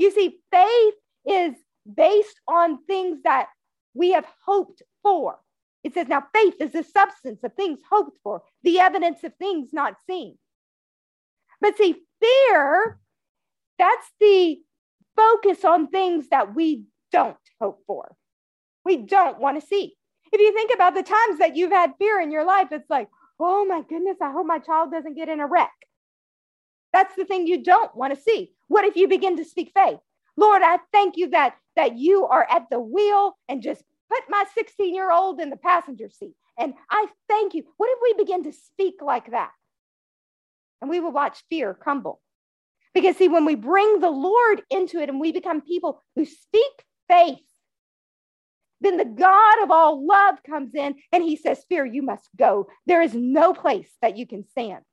[0.00, 0.94] You see, faith
[1.26, 1.54] is
[1.94, 3.48] based on things that
[3.92, 5.38] we have hoped for.
[5.84, 9.74] It says, now faith is the substance of things hoped for, the evidence of things
[9.74, 10.38] not seen.
[11.60, 12.98] But see, fear
[13.78, 14.62] that's the
[15.16, 18.16] focus on things that we don't hope for.
[18.86, 19.96] We don't want to see.
[20.32, 23.10] If you think about the times that you've had fear in your life, it's like,
[23.38, 25.72] oh my goodness, I hope my child doesn't get in a wreck.
[26.94, 28.54] That's the thing you don't want to see.
[28.70, 29.98] What if you begin to speak faith?
[30.36, 34.44] Lord, I thank you that that you are at the wheel and just put my
[34.54, 36.34] 16 year old in the passenger seat.
[36.56, 37.64] And I thank you.
[37.78, 39.50] What if we begin to speak like that?
[40.80, 42.20] And we will watch fear crumble.
[42.94, 46.84] Because, see, when we bring the Lord into it and we become people who speak
[47.08, 47.42] faith,
[48.80, 52.68] then the God of all love comes in and he says, Fear, you must go.
[52.86, 54.84] There is no place that you can stand.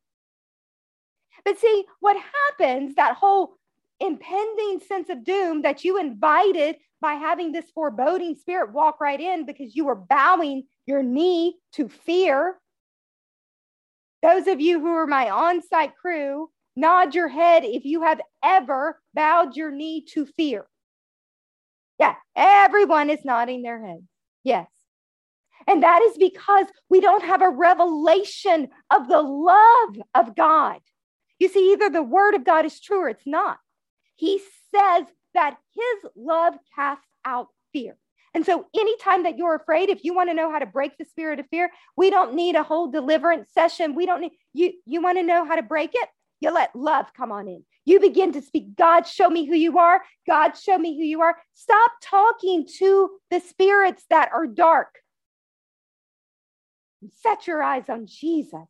[1.46, 2.18] But see, what
[2.50, 3.54] happens, that whole
[4.00, 9.46] impending sense of doom that you invited by having this foreboding spirit walk right in
[9.46, 12.58] because you were bowing your knee to fear.
[14.22, 18.22] Those of you who are my on site crew, Nod your head if you have
[18.44, 20.68] ever bowed your knee to fear.
[22.00, 24.08] Yeah, everyone is nodding their head.
[24.44, 24.68] Yes.
[25.66, 30.80] And that is because we don't have a revelation of the love of God.
[31.40, 33.58] You see, either the word of God is true or it's not.
[34.18, 34.40] He
[34.76, 37.98] says that his love casts out fear.
[38.34, 41.06] And so, anytime that you're afraid, if you want to know how to break the
[41.06, 43.96] spirit of fear, we don't need a whole deliverance session.
[43.96, 44.74] We don't need you.
[44.86, 46.10] You want to know how to break it?
[46.40, 47.64] You let love come on in.
[47.86, 50.04] You begin to speak, God, show me who you are.
[50.28, 51.38] God, show me who you are.
[51.54, 55.00] Stop talking to the spirits that are dark.
[57.24, 58.68] Set your eyes on Jesus.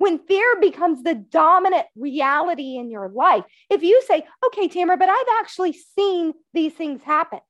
[0.00, 5.10] When fear becomes the dominant reality in your life, if you say, okay, Tamara, but
[5.10, 7.40] I've actually seen these things happen.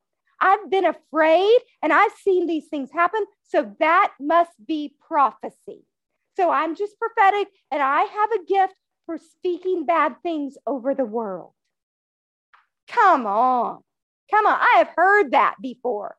[0.40, 3.24] I've been afraid and I've seen these things happen.
[3.44, 5.84] So that must be prophecy.
[6.36, 8.74] So I'm just prophetic and I have a gift
[9.07, 11.53] for speaking bad things over the world.
[12.88, 13.80] Come on.
[14.28, 14.59] Come on.
[14.61, 16.16] I have heard that before.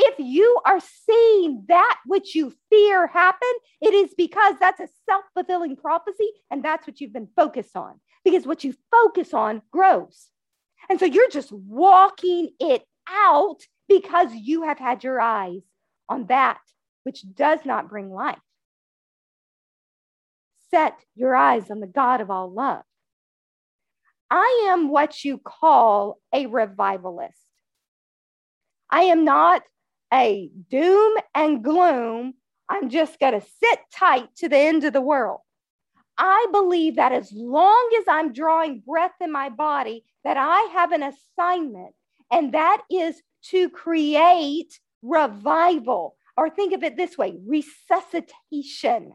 [0.00, 3.48] If you are seeing that which you fear happen,
[3.80, 7.98] it is because that's a self fulfilling prophecy and that's what you've been focused on.
[8.24, 10.28] Because what you focus on grows.
[10.88, 15.62] And so you're just walking it out because you have had your eyes
[16.08, 16.60] on that
[17.02, 18.38] which does not bring life.
[20.70, 22.82] Set your eyes on the God of all love.
[24.30, 27.40] I am what you call a revivalist.
[28.90, 29.62] I am not
[30.12, 32.34] a doom and gloom.
[32.68, 35.40] I'm just going to sit tight to the end of the world.
[36.18, 40.92] I believe that as long as I'm drawing breath in my body, that I have
[40.92, 41.94] an assignment,
[42.30, 46.16] and that is to create revival.
[46.36, 49.12] Or think of it this way resuscitation.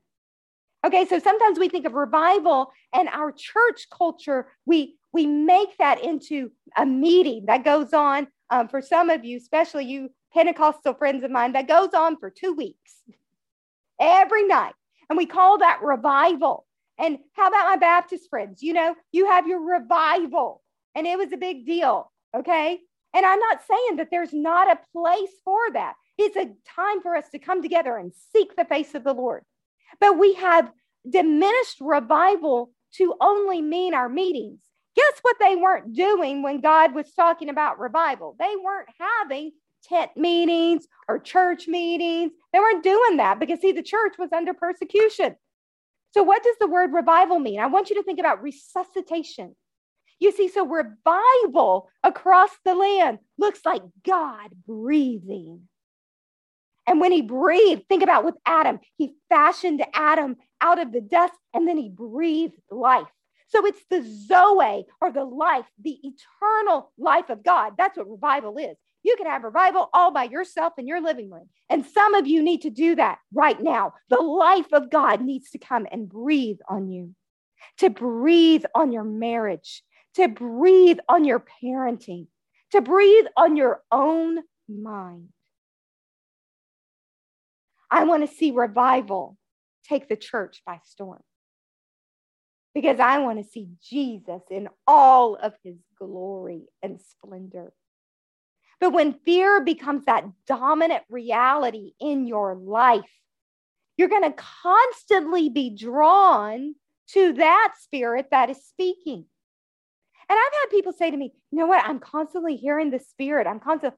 [0.85, 6.03] Okay, so sometimes we think of revival and our church culture, we, we make that
[6.03, 11.23] into a meeting that goes on um, for some of you, especially you Pentecostal friends
[11.23, 12.95] of mine, that goes on for two weeks
[13.99, 14.73] every night.
[15.09, 16.65] And we call that revival.
[16.97, 18.61] And how about my Baptist friends?
[18.61, 20.61] You know, you have your revival,
[20.95, 22.11] and it was a big deal.
[22.35, 22.79] Okay.
[23.15, 25.93] And I'm not saying that there's not a place for that.
[26.17, 29.43] It's a time for us to come together and seek the face of the Lord.
[29.99, 30.71] But we have
[31.07, 34.61] diminished revival to only mean our meetings.
[34.95, 38.35] Guess what they weren't doing when God was talking about revival?
[38.39, 39.51] They weren't having
[39.83, 42.31] tent meetings or church meetings.
[42.51, 45.35] They weren't doing that because, see, the church was under persecution.
[46.13, 47.59] So, what does the word revival mean?
[47.59, 49.55] I want you to think about resuscitation.
[50.19, 55.67] You see, so revival across the land looks like God breathing.
[56.87, 61.33] And when he breathed, think about with Adam, he fashioned Adam out of the dust
[61.53, 63.07] and then he breathed life.
[63.47, 67.73] So it's the Zoe or the life, the eternal life of God.
[67.77, 68.75] That's what revival is.
[69.03, 71.49] You can have revival all by yourself in your living room.
[71.69, 73.93] And some of you need to do that right now.
[74.09, 77.13] The life of God needs to come and breathe on you,
[77.79, 79.83] to breathe on your marriage,
[80.15, 82.27] to breathe on your parenting,
[82.71, 84.39] to breathe on your own
[84.69, 85.29] mind.
[87.91, 89.37] I want to see revival
[89.83, 91.21] take the church by storm
[92.73, 97.71] because I want to see Jesus in all of his glory and splendor.
[98.83, 103.09] But when fear becomes that dominant reality in your life,
[103.95, 106.75] you're going to constantly be drawn
[107.11, 109.23] to that spirit that is speaking.
[110.29, 111.85] And I've had people say to me, you know what?
[111.87, 113.47] I'm constantly hearing the spirit.
[113.47, 113.97] I'm constantly,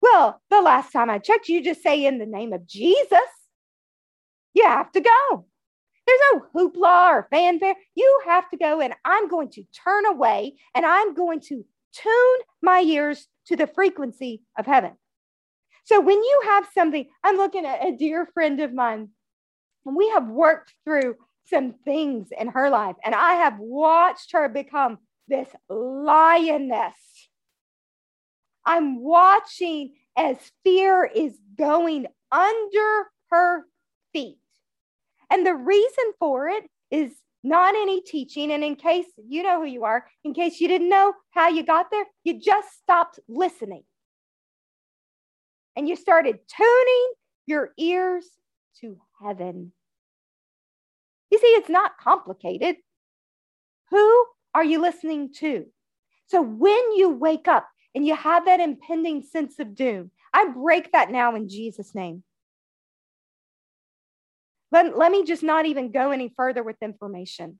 [0.00, 3.18] well, the last time I checked, you just say in the name of Jesus.
[4.54, 5.46] You have to go.
[6.06, 7.74] There's no hoopla or fanfare.
[7.96, 12.38] You have to go, and I'm going to turn away and I'm going to tune
[12.62, 14.92] my ears to the frequency of heaven.
[15.84, 19.08] So when you have something, I'm looking at a dear friend of mine,
[19.84, 21.16] and we have worked through
[21.46, 26.94] some things in her life, and I have watched her become this lioness.
[28.64, 33.64] I'm watching as fear is going under her
[34.12, 34.38] feet.
[35.30, 37.12] And the reason for it is
[37.42, 38.52] not any teaching.
[38.52, 41.64] And in case you know who you are, in case you didn't know how you
[41.64, 43.84] got there, you just stopped listening.
[45.76, 47.12] And you started tuning
[47.46, 48.26] your ears
[48.80, 49.72] to heaven.
[51.30, 52.76] You see, it's not complicated.
[53.90, 55.66] Who are you listening to?
[56.26, 60.92] So when you wake up and you have that impending sense of doom, I break
[60.92, 62.22] that now in Jesus' name.
[64.72, 67.58] Let, let me just not even go any further with information.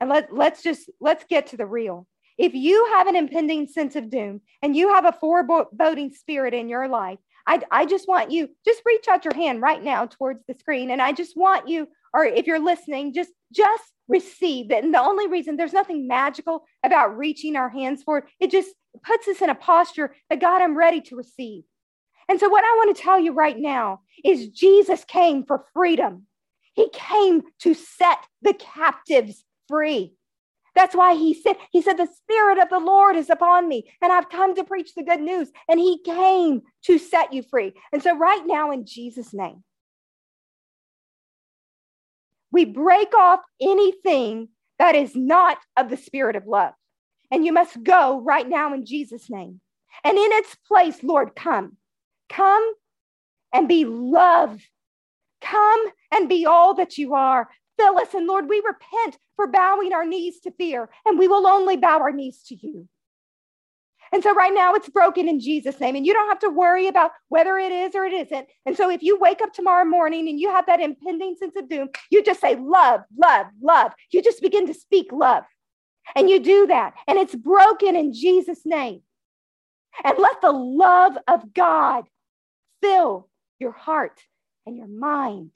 [0.00, 2.06] And let, let's just let's get to the real.
[2.38, 6.68] If you have an impending sense of doom and you have a foreboding spirit in
[6.68, 10.40] your life, I, I just want you, just reach out your hand right now towards
[10.46, 10.90] the screen.
[10.90, 14.84] And I just want you, or if you're listening, just, just receive it.
[14.84, 18.70] And the only reason there's nothing magical about reaching our hands for it, it just
[19.04, 21.64] puts us in a posture that God, I'm ready to receive.
[22.28, 26.26] And so, what I want to tell you right now is Jesus came for freedom.
[26.74, 30.14] He came to set the captives free.
[30.74, 34.10] That's why he said, he said, the spirit of the Lord is upon me and
[34.10, 35.50] I've come to preach the good news.
[35.68, 37.74] And he came to set you free.
[37.92, 39.62] And so right now in Jesus name,
[42.50, 44.48] we break off anything
[44.78, 46.72] that is not of the spirit of love.
[47.30, 49.60] And you must go right now in Jesus name.
[50.04, 51.76] And in its place, Lord, come.
[52.28, 52.72] Come
[53.52, 54.58] and be love.
[55.40, 57.48] Come and be all that you are.
[57.78, 58.14] Fill us.
[58.14, 61.98] And Lord, we repent for bowing our knees to fear, and we will only bow
[61.98, 62.88] our knees to you.
[64.12, 65.96] And so right now it's broken in Jesus' name.
[65.96, 68.46] And you don't have to worry about whether it is or it isn't.
[68.66, 71.68] And so if you wake up tomorrow morning and you have that impending sense of
[71.68, 73.92] doom, you just say, love, love, love.
[74.10, 75.44] You just begin to speak love.
[76.14, 76.92] And you do that.
[77.08, 79.00] And it's broken in Jesus' name.
[80.04, 82.04] And let the love of God
[82.82, 84.20] fill your heart
[84.66, 85.52] and your mind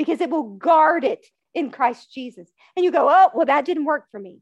[0.00, 2.48] because it will guard it in Christ Jesus.
[2.74, 4.38] And you go, oh, well, that didn't work for me.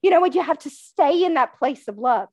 [0.00, 0.36] You know what?
[0.36, 2.28] You have to stay in that place of love.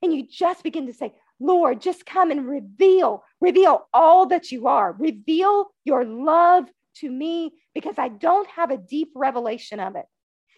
[0.00, 4.68] And you just begin to say, Lord, just come and reveal, reveal all that you
[4.68, 4.92] are.
[4.92, 6.66] Reveal your love
[6.98, 10.04] to me because I don't have a deep revelation of it.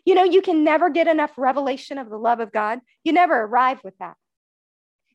[0.04, 2.80] You know, you can never get enough revelation of the love of God.
[3.02, 4.16] You never arrive with that.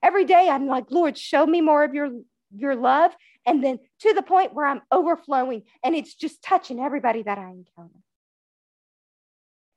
[0.01, 2.09] Every day I'm like, Lord, show me more of your,
[2.55, 3.11] your love
[3.48, 7.50] and then to the point where I'm overflowing and it's just touching everybody that I
[7.50, 8.00] encounter.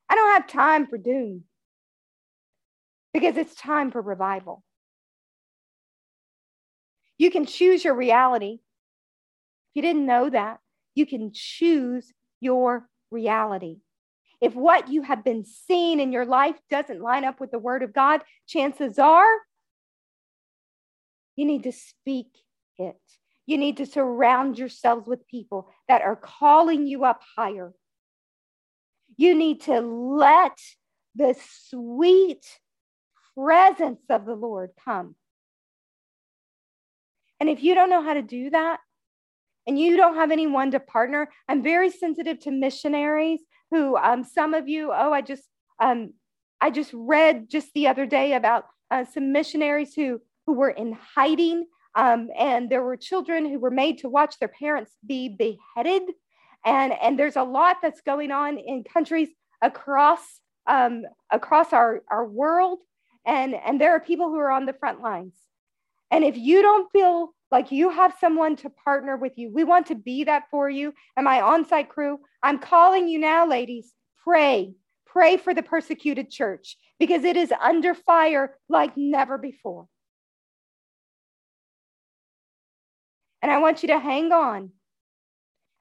[0.08, 1.44] I don't have time for doom
[3.14, 4.64] because it's time for revival.
[7.16, 8.58] You can choose your reality.
[9.70, 10.58] If you didn't know that,
[10.96, 13.76] you can choose your reality.
[14.40, 17.84] If what you have been seeing in your life doesn't line up with the word
[17.84, 19.32] of God, chances are
[21.36, 22.26] you need to speak
[22.78, 22.96] it.
[23.50, 27.72] You need to surround yourselves with people that are calling you up higher.
[29.16, 30.56] You need to let
[31.16, 31.34] the
[31.66, 32.46] sweet
[33.36, 35.16] presence of the Lord come.
[37.40, 38.78] And if you don't know how to do that,
[39.66, 43.40] and you don't have anyone to partner, I'm very sensitive to missionaries
[43.72, 45.42] who, um, some of you, oh, I just,
[45.80, 46.14] um,
[46.60, 50.96] I just read just the other day about uh, some missionaries who who were in
[51.16, 56.02] hiding um, and there were children who were made to watch their parents be beheaded.
[56.64, 59.28] And, and there's a lot that's going on in countries
[59.62, 60.20] across,
[60.66, 62.80] um, across our, our world.
[63.26, 65.34] And, and there are people who are on the front lines.
[66.10, 69.86] And if you don't feel like you have someone to partner with you, we want
[69.86, 70.92] to be that for you.
[71.16, 74.74] And my on site crew, I'm calling you now, ladies, pray.
[75.06, 79.86] Pray for the persecuted church because it is under fire like never before.
[83.42, 84.70] And I want you to hang on.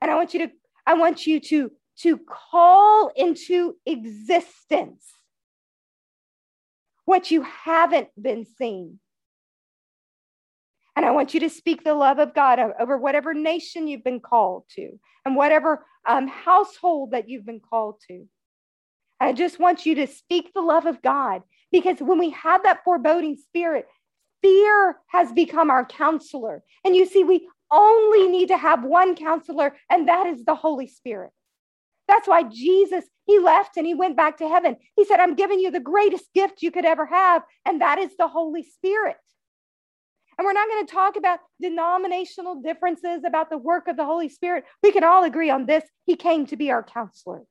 [0.01, 0.53] And I want you to,
[0.85, 5.05] I want you to, to call into existence
[7.05, 8.99] what you haven't been seeing.
[10.95, 14.19] And I want you to speak the love of God over whatever nation you've been
[14.19, 18.27] called to and whatever um, household that you've been called to.
[19.19, 22.83] I just want you to speak the love of God because when we have that
[22.83, 23.87] foreboding spirit,
[24.41, 26.63] Fear has become our counselor.
[26.85, 30.87] And you see, we only need to have one counselor, and that is the Holy
[30.87, 31.31] Spirit.
[32.07, 34.77] That's why Jesus, he left and he went back to heaven.
[34.95, 38.17] He said, I'm giving you the greatest gift you could ever have, and that is
[38.17, 39.17] the Holy Spirit.
[40.37, 44.29] And we're not going to talk about denominational differences about the work of the Holy
[44.29, 44.63] Spirit.
[44.81, 45.83] We can all agree on this.
[46.05, 47.43] He came to be our counselor.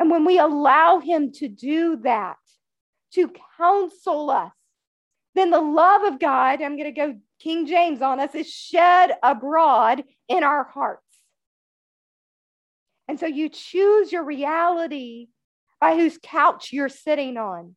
[0.00, 2.36] And when we allow him to do that,
[3.14, 4.52] to counsel us,
[5.34, 9.12] then the love of God, I'm going to go King James on us, is shed
[9.22, 11.02] abroad in our hearts.
[13.08, 15.28] And so you choose your reality
[15.80, 17.76] by whose couch you're sitting on.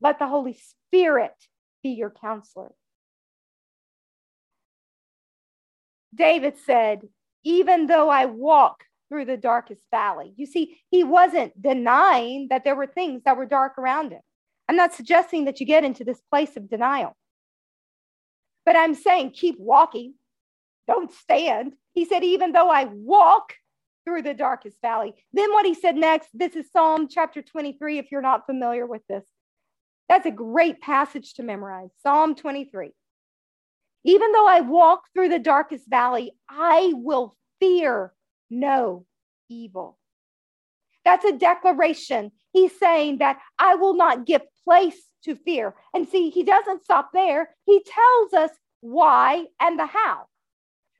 [0.00, 0.58] Let the Holy
[0.88, 1.34] Spirit
[1.82, 2.72] be your counselor.
[6.14, 7.02] David said,
[7.44, 10.32] Even though I walk through the darkest valley.
[10.36, 14.22] You see, he wasn't denying that there were things that were dark around him.
[14.70, 17.14] I'm not suggesting that you get into this place of denial,
[18.64, 20.14] but I'm saying keep walking,
[20.88, 21.74] don't stand.
[21.92, 23.52] He said, even though I walk
[24.06, 25.12] through the darkest valley.
[25.34, 29.02] Then what he said next, this is Psalm chapter 23, if you're not familiar with
[29.10, 29.24] this.
[30.08, 31.90] That's a great passage to memorize.
[32.02, 32.92] Psalm 23.
[34.04, 38.14] Even though I walk through the darkest valley, I will fear
[38.52, 39.06] no
[39.48, 39.98] evil.
[41.04, 42.30] That's a declaration.
[42.52, 45.74] He's saying that I will not give place to fear.
[45.94, 47.50] And see, he doesn't stop there.
[47.66, 50.26] He tells us why and the how.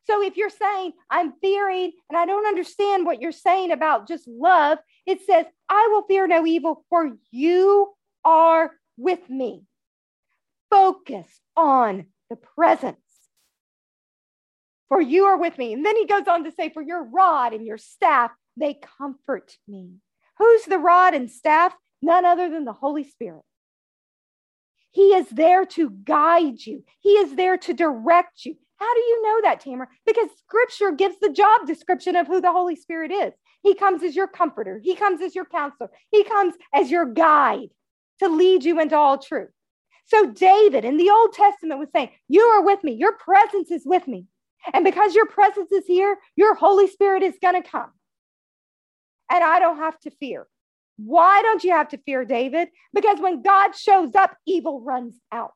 [0.05, 4.27] So if you're saying, I'm fearing and I don't understand what you're saying about just
[4.27, 7.93] love, it says, I will fear no evil, for you
[8.25, 9.65] are with me.
[10.71, 11.27] Focus
[11.57, 13.02] on the presence.
[14.93, 15.73] For you are with me.
[15.73, 19.57] And then he goes on to say, For your rod and your staff, they comfort
[19.67, 19.93] me.
[20.37, 21.75] Who's the rod and staff?
[22.03, 23.41] None other than the Holy Spirit.
[24.91, 28.55] He is there to guide you, He is there to direct you.
[28.77, 29.89] How do you know that, Tamara?
[30.05, 33.33] Because scripture gives the job description of who the Holy Spirit is.
[33.63, 37.71] He comes as your comforter, He comes as your counselor, He comes as your guide
[38.19, 39.53] to lead you into all truth.
[40.05, 43.87] So, David in the Old Testament was saying, You are with me, your presence is
[43.87, 44.27] with me.
[44.73, 47.91] And because your presence is here, your Holy Spirit is going to come.
[49.31, 50.47] And I don't have to fear.
[50.97, 52.69] Why don't you have to fear, David?
[52.95, 55.53] Because when God shows up, evil runs out.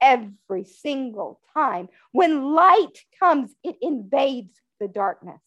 [0.00, 1.88] Every single time.
[2.12, 5.40] When light comes, it invades the darkness.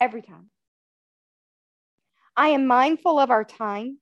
[0.00, 0.50] Every time.
[2.36, 3.98] I am mindful of our time.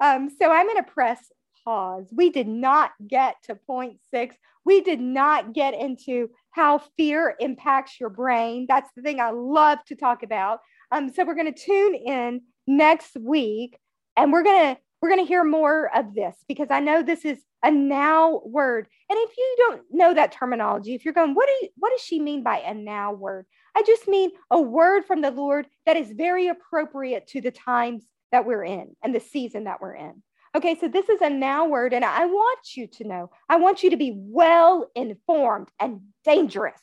[0.00, 1.20] Um, so I'm going to press
[1.64, 2.08] pause.
[2.12, 4.34] We did not get to point six.
[4.64, 8.66] We did not get into how fear impacts your brain.
[8.68, 10.60] That's the thing I love to talk about.
[10.92, 13.78] Um, so we're going to tune in next week
[14.16, 17.24] and we're going to we're going to hear more of this because I know this
[17.24, 18.86] is a now word.
[19.08, 22.02] And if you don't know that terminology, if you're going, what, do you, what does
[22.02, 23.46] she mean by a now word?
[23.74, 28.04] I just mean a word from the Lord that is very appropriate to the times
[28.32, 30.22] that we're in and the season that we're in.
[30.56, 33.84] Okay, so this is a now word, and I want you to know, I want
[33.84, 36.80] you to be well informed and dangerous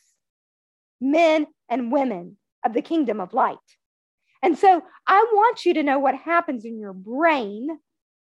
[1.00, 3.58] men and women of the kingdom of light.
[4.42, 7.78] And so I want you to know what happens in your brain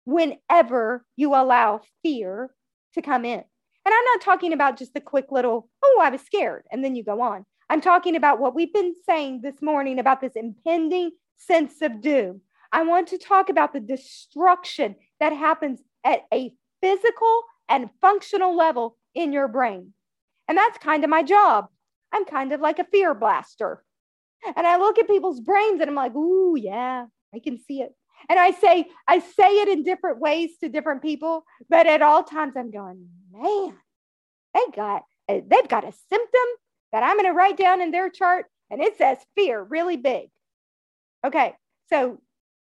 [0.05, 2.51] whenever you allow fear
[2.95, 3.43] to come in.
[3.87, 6.95] And I'm not talking about just the quick little, oh, I was scared, and then
[6.95, 7.45] you go on.
[7.69, 12.43] I'm talking about what we've been saying this morning about this impending sense of doom.
[12.73, 16.53] I want to talk about the destruction that happens at a
[16.83, 19.95] physical and functional level in your brain.
[20.49, 21.69] And that's kind of my job.
[22.13, 23.83] I'm kind of like a fear blaster.
[24.55, 27.95] And I look at people's brains and I'm like, ooh, yeah, I can see it.
[28.29, 32.23] And I say, I say it in different ways to different people, but at all
[32.23, 33.75] times I'm going, man,
[34.53, 36.49] they got eh, they've got a symptom
[36.93, 40.29] that I'm going to write down in their chart, and it says fear really big.
[41.27, 41.55] Okay,
[41.89, 42.21] so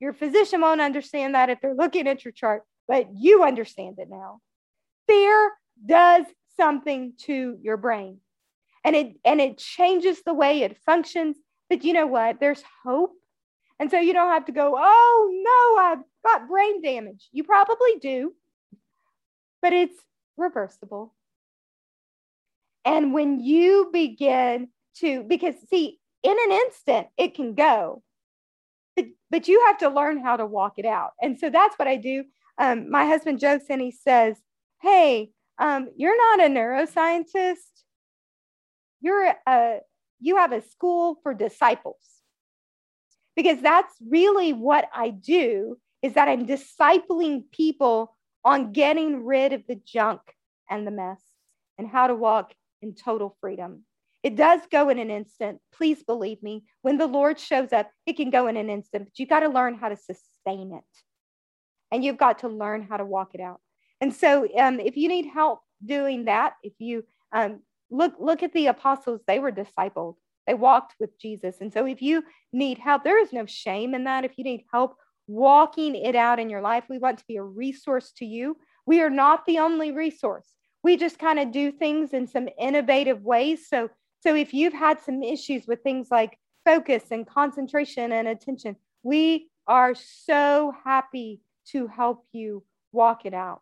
[0.00, 4.08] your physician won't understand that if they're looking at your chart, but you understand it
[4.10, 4.40] now.
[5.06, 5.52] Fear
[5.84, 6.24] does
[6.56, 8.18] something to your brain.
[8.84, 11.36] And it and it changes the way it functions.
[11.70, 12.38] But you know what?
[12.38, 13.14] There's hope
[13.78, 17.28] and so you don't have to go, oh no, I've got brain damage.
[17.32, 18.34] You probably do,
[19.60, 19.98] but it's
[20.36, 21.14] reversible.
[22.84, 24.68] And when you begin
[24.98, 28.02] to, because see, in an instant, it can go,
[29.34, 31.10] but you have to learn how to walk it out.
[31.20, 32.22] And so that's what I do.
[32.56, 34.36] Um, my husband jokes and he says,
[34.80, 37.82] Hey, um, you're not a neuroscientist.
[39.00, 39.78] You're a,
[40.20, 41.98] you have a school for disciples
[43.34, 48.14] because that's really what I do is that I'm discipling people
[48.44, 50.20] on getting rid of the junk
[50.70, 51.20] and the mess
[51.76, 53.84] and how to walk in total freedom.
[54.24, 55.60] It does go in an instant.
[55.70, 56.64] Please believe me.
[56.80, 59.48] When the Lord shows up, it can go in an instant, but you got to
[59.48, 60.84] learn how to sustain it.
[61.92, 63.60] And you've got to learn how to walk it out.
[64.00, 67.60] And so um, if you need help doing that, if you um,
[67.90, 70.14] look, look at the apostles, they were discipled.
[70.46, 71.56] They walked with Jesus.
[71.60, 74.24] And so if you need help, there is no shame in that.
[74.24, 74.96] If you need help
[75.26, 78.56] walking it out in your life, we want to be a resource to you.
[78.86, 80.48] We are not the only resource.
[80.82, 83.68] We just kind of do things in some innovative ways.
[83.68, 83.88] So,
[84.24, 89.50] so if you've had some issues with things like focus and concentration and attention, we
[89.66, 93.60] are so happy to help you walk it out.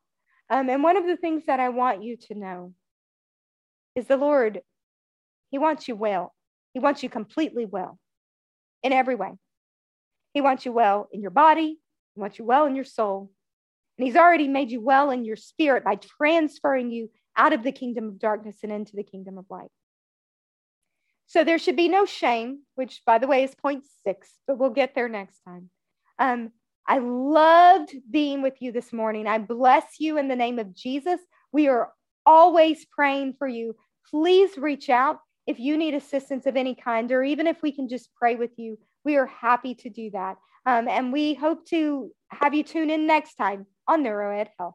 [0.48, 2.74] Um, and one of the things that I want you to know
[3.96, 4.60] is the Lord,
[5.50, 6.32] He wants you well.
[6.74, 7.98] He wants you completely well
[8.84, 9.32] in every way.
[10.32, 11.80] He wants you well in your body,
[12.14, 13.32] He wants you well in your soul.
[13.98, 17.72] And He's already made you well in your spirit by transferring you out of the
[17.72, 19.70] kingdom of darkness and into the kingdom of light.
[21.33, 24.68] So there should be no shame, which, by the way, is point six, but we'll
[24.68, 25.70] get there next time.
[26.18, 26.51] Um,
[26.87, 29.26] I loved being with you this morning.
[29.26, 31.18] I bless you in the name of Jesus.
[31.51, 31.91] We are
[32.26, 33.74] always praying for you.
[34.11, 37.89] Please reach out if you need assistance of any kind, or even if we can
[37.89, 38.78] just pray with you.
[39.03, 40.37] We are happy to do that.
[40.66, 44.74] Um, and we hope to have you tune in next time on NeuroEd Health.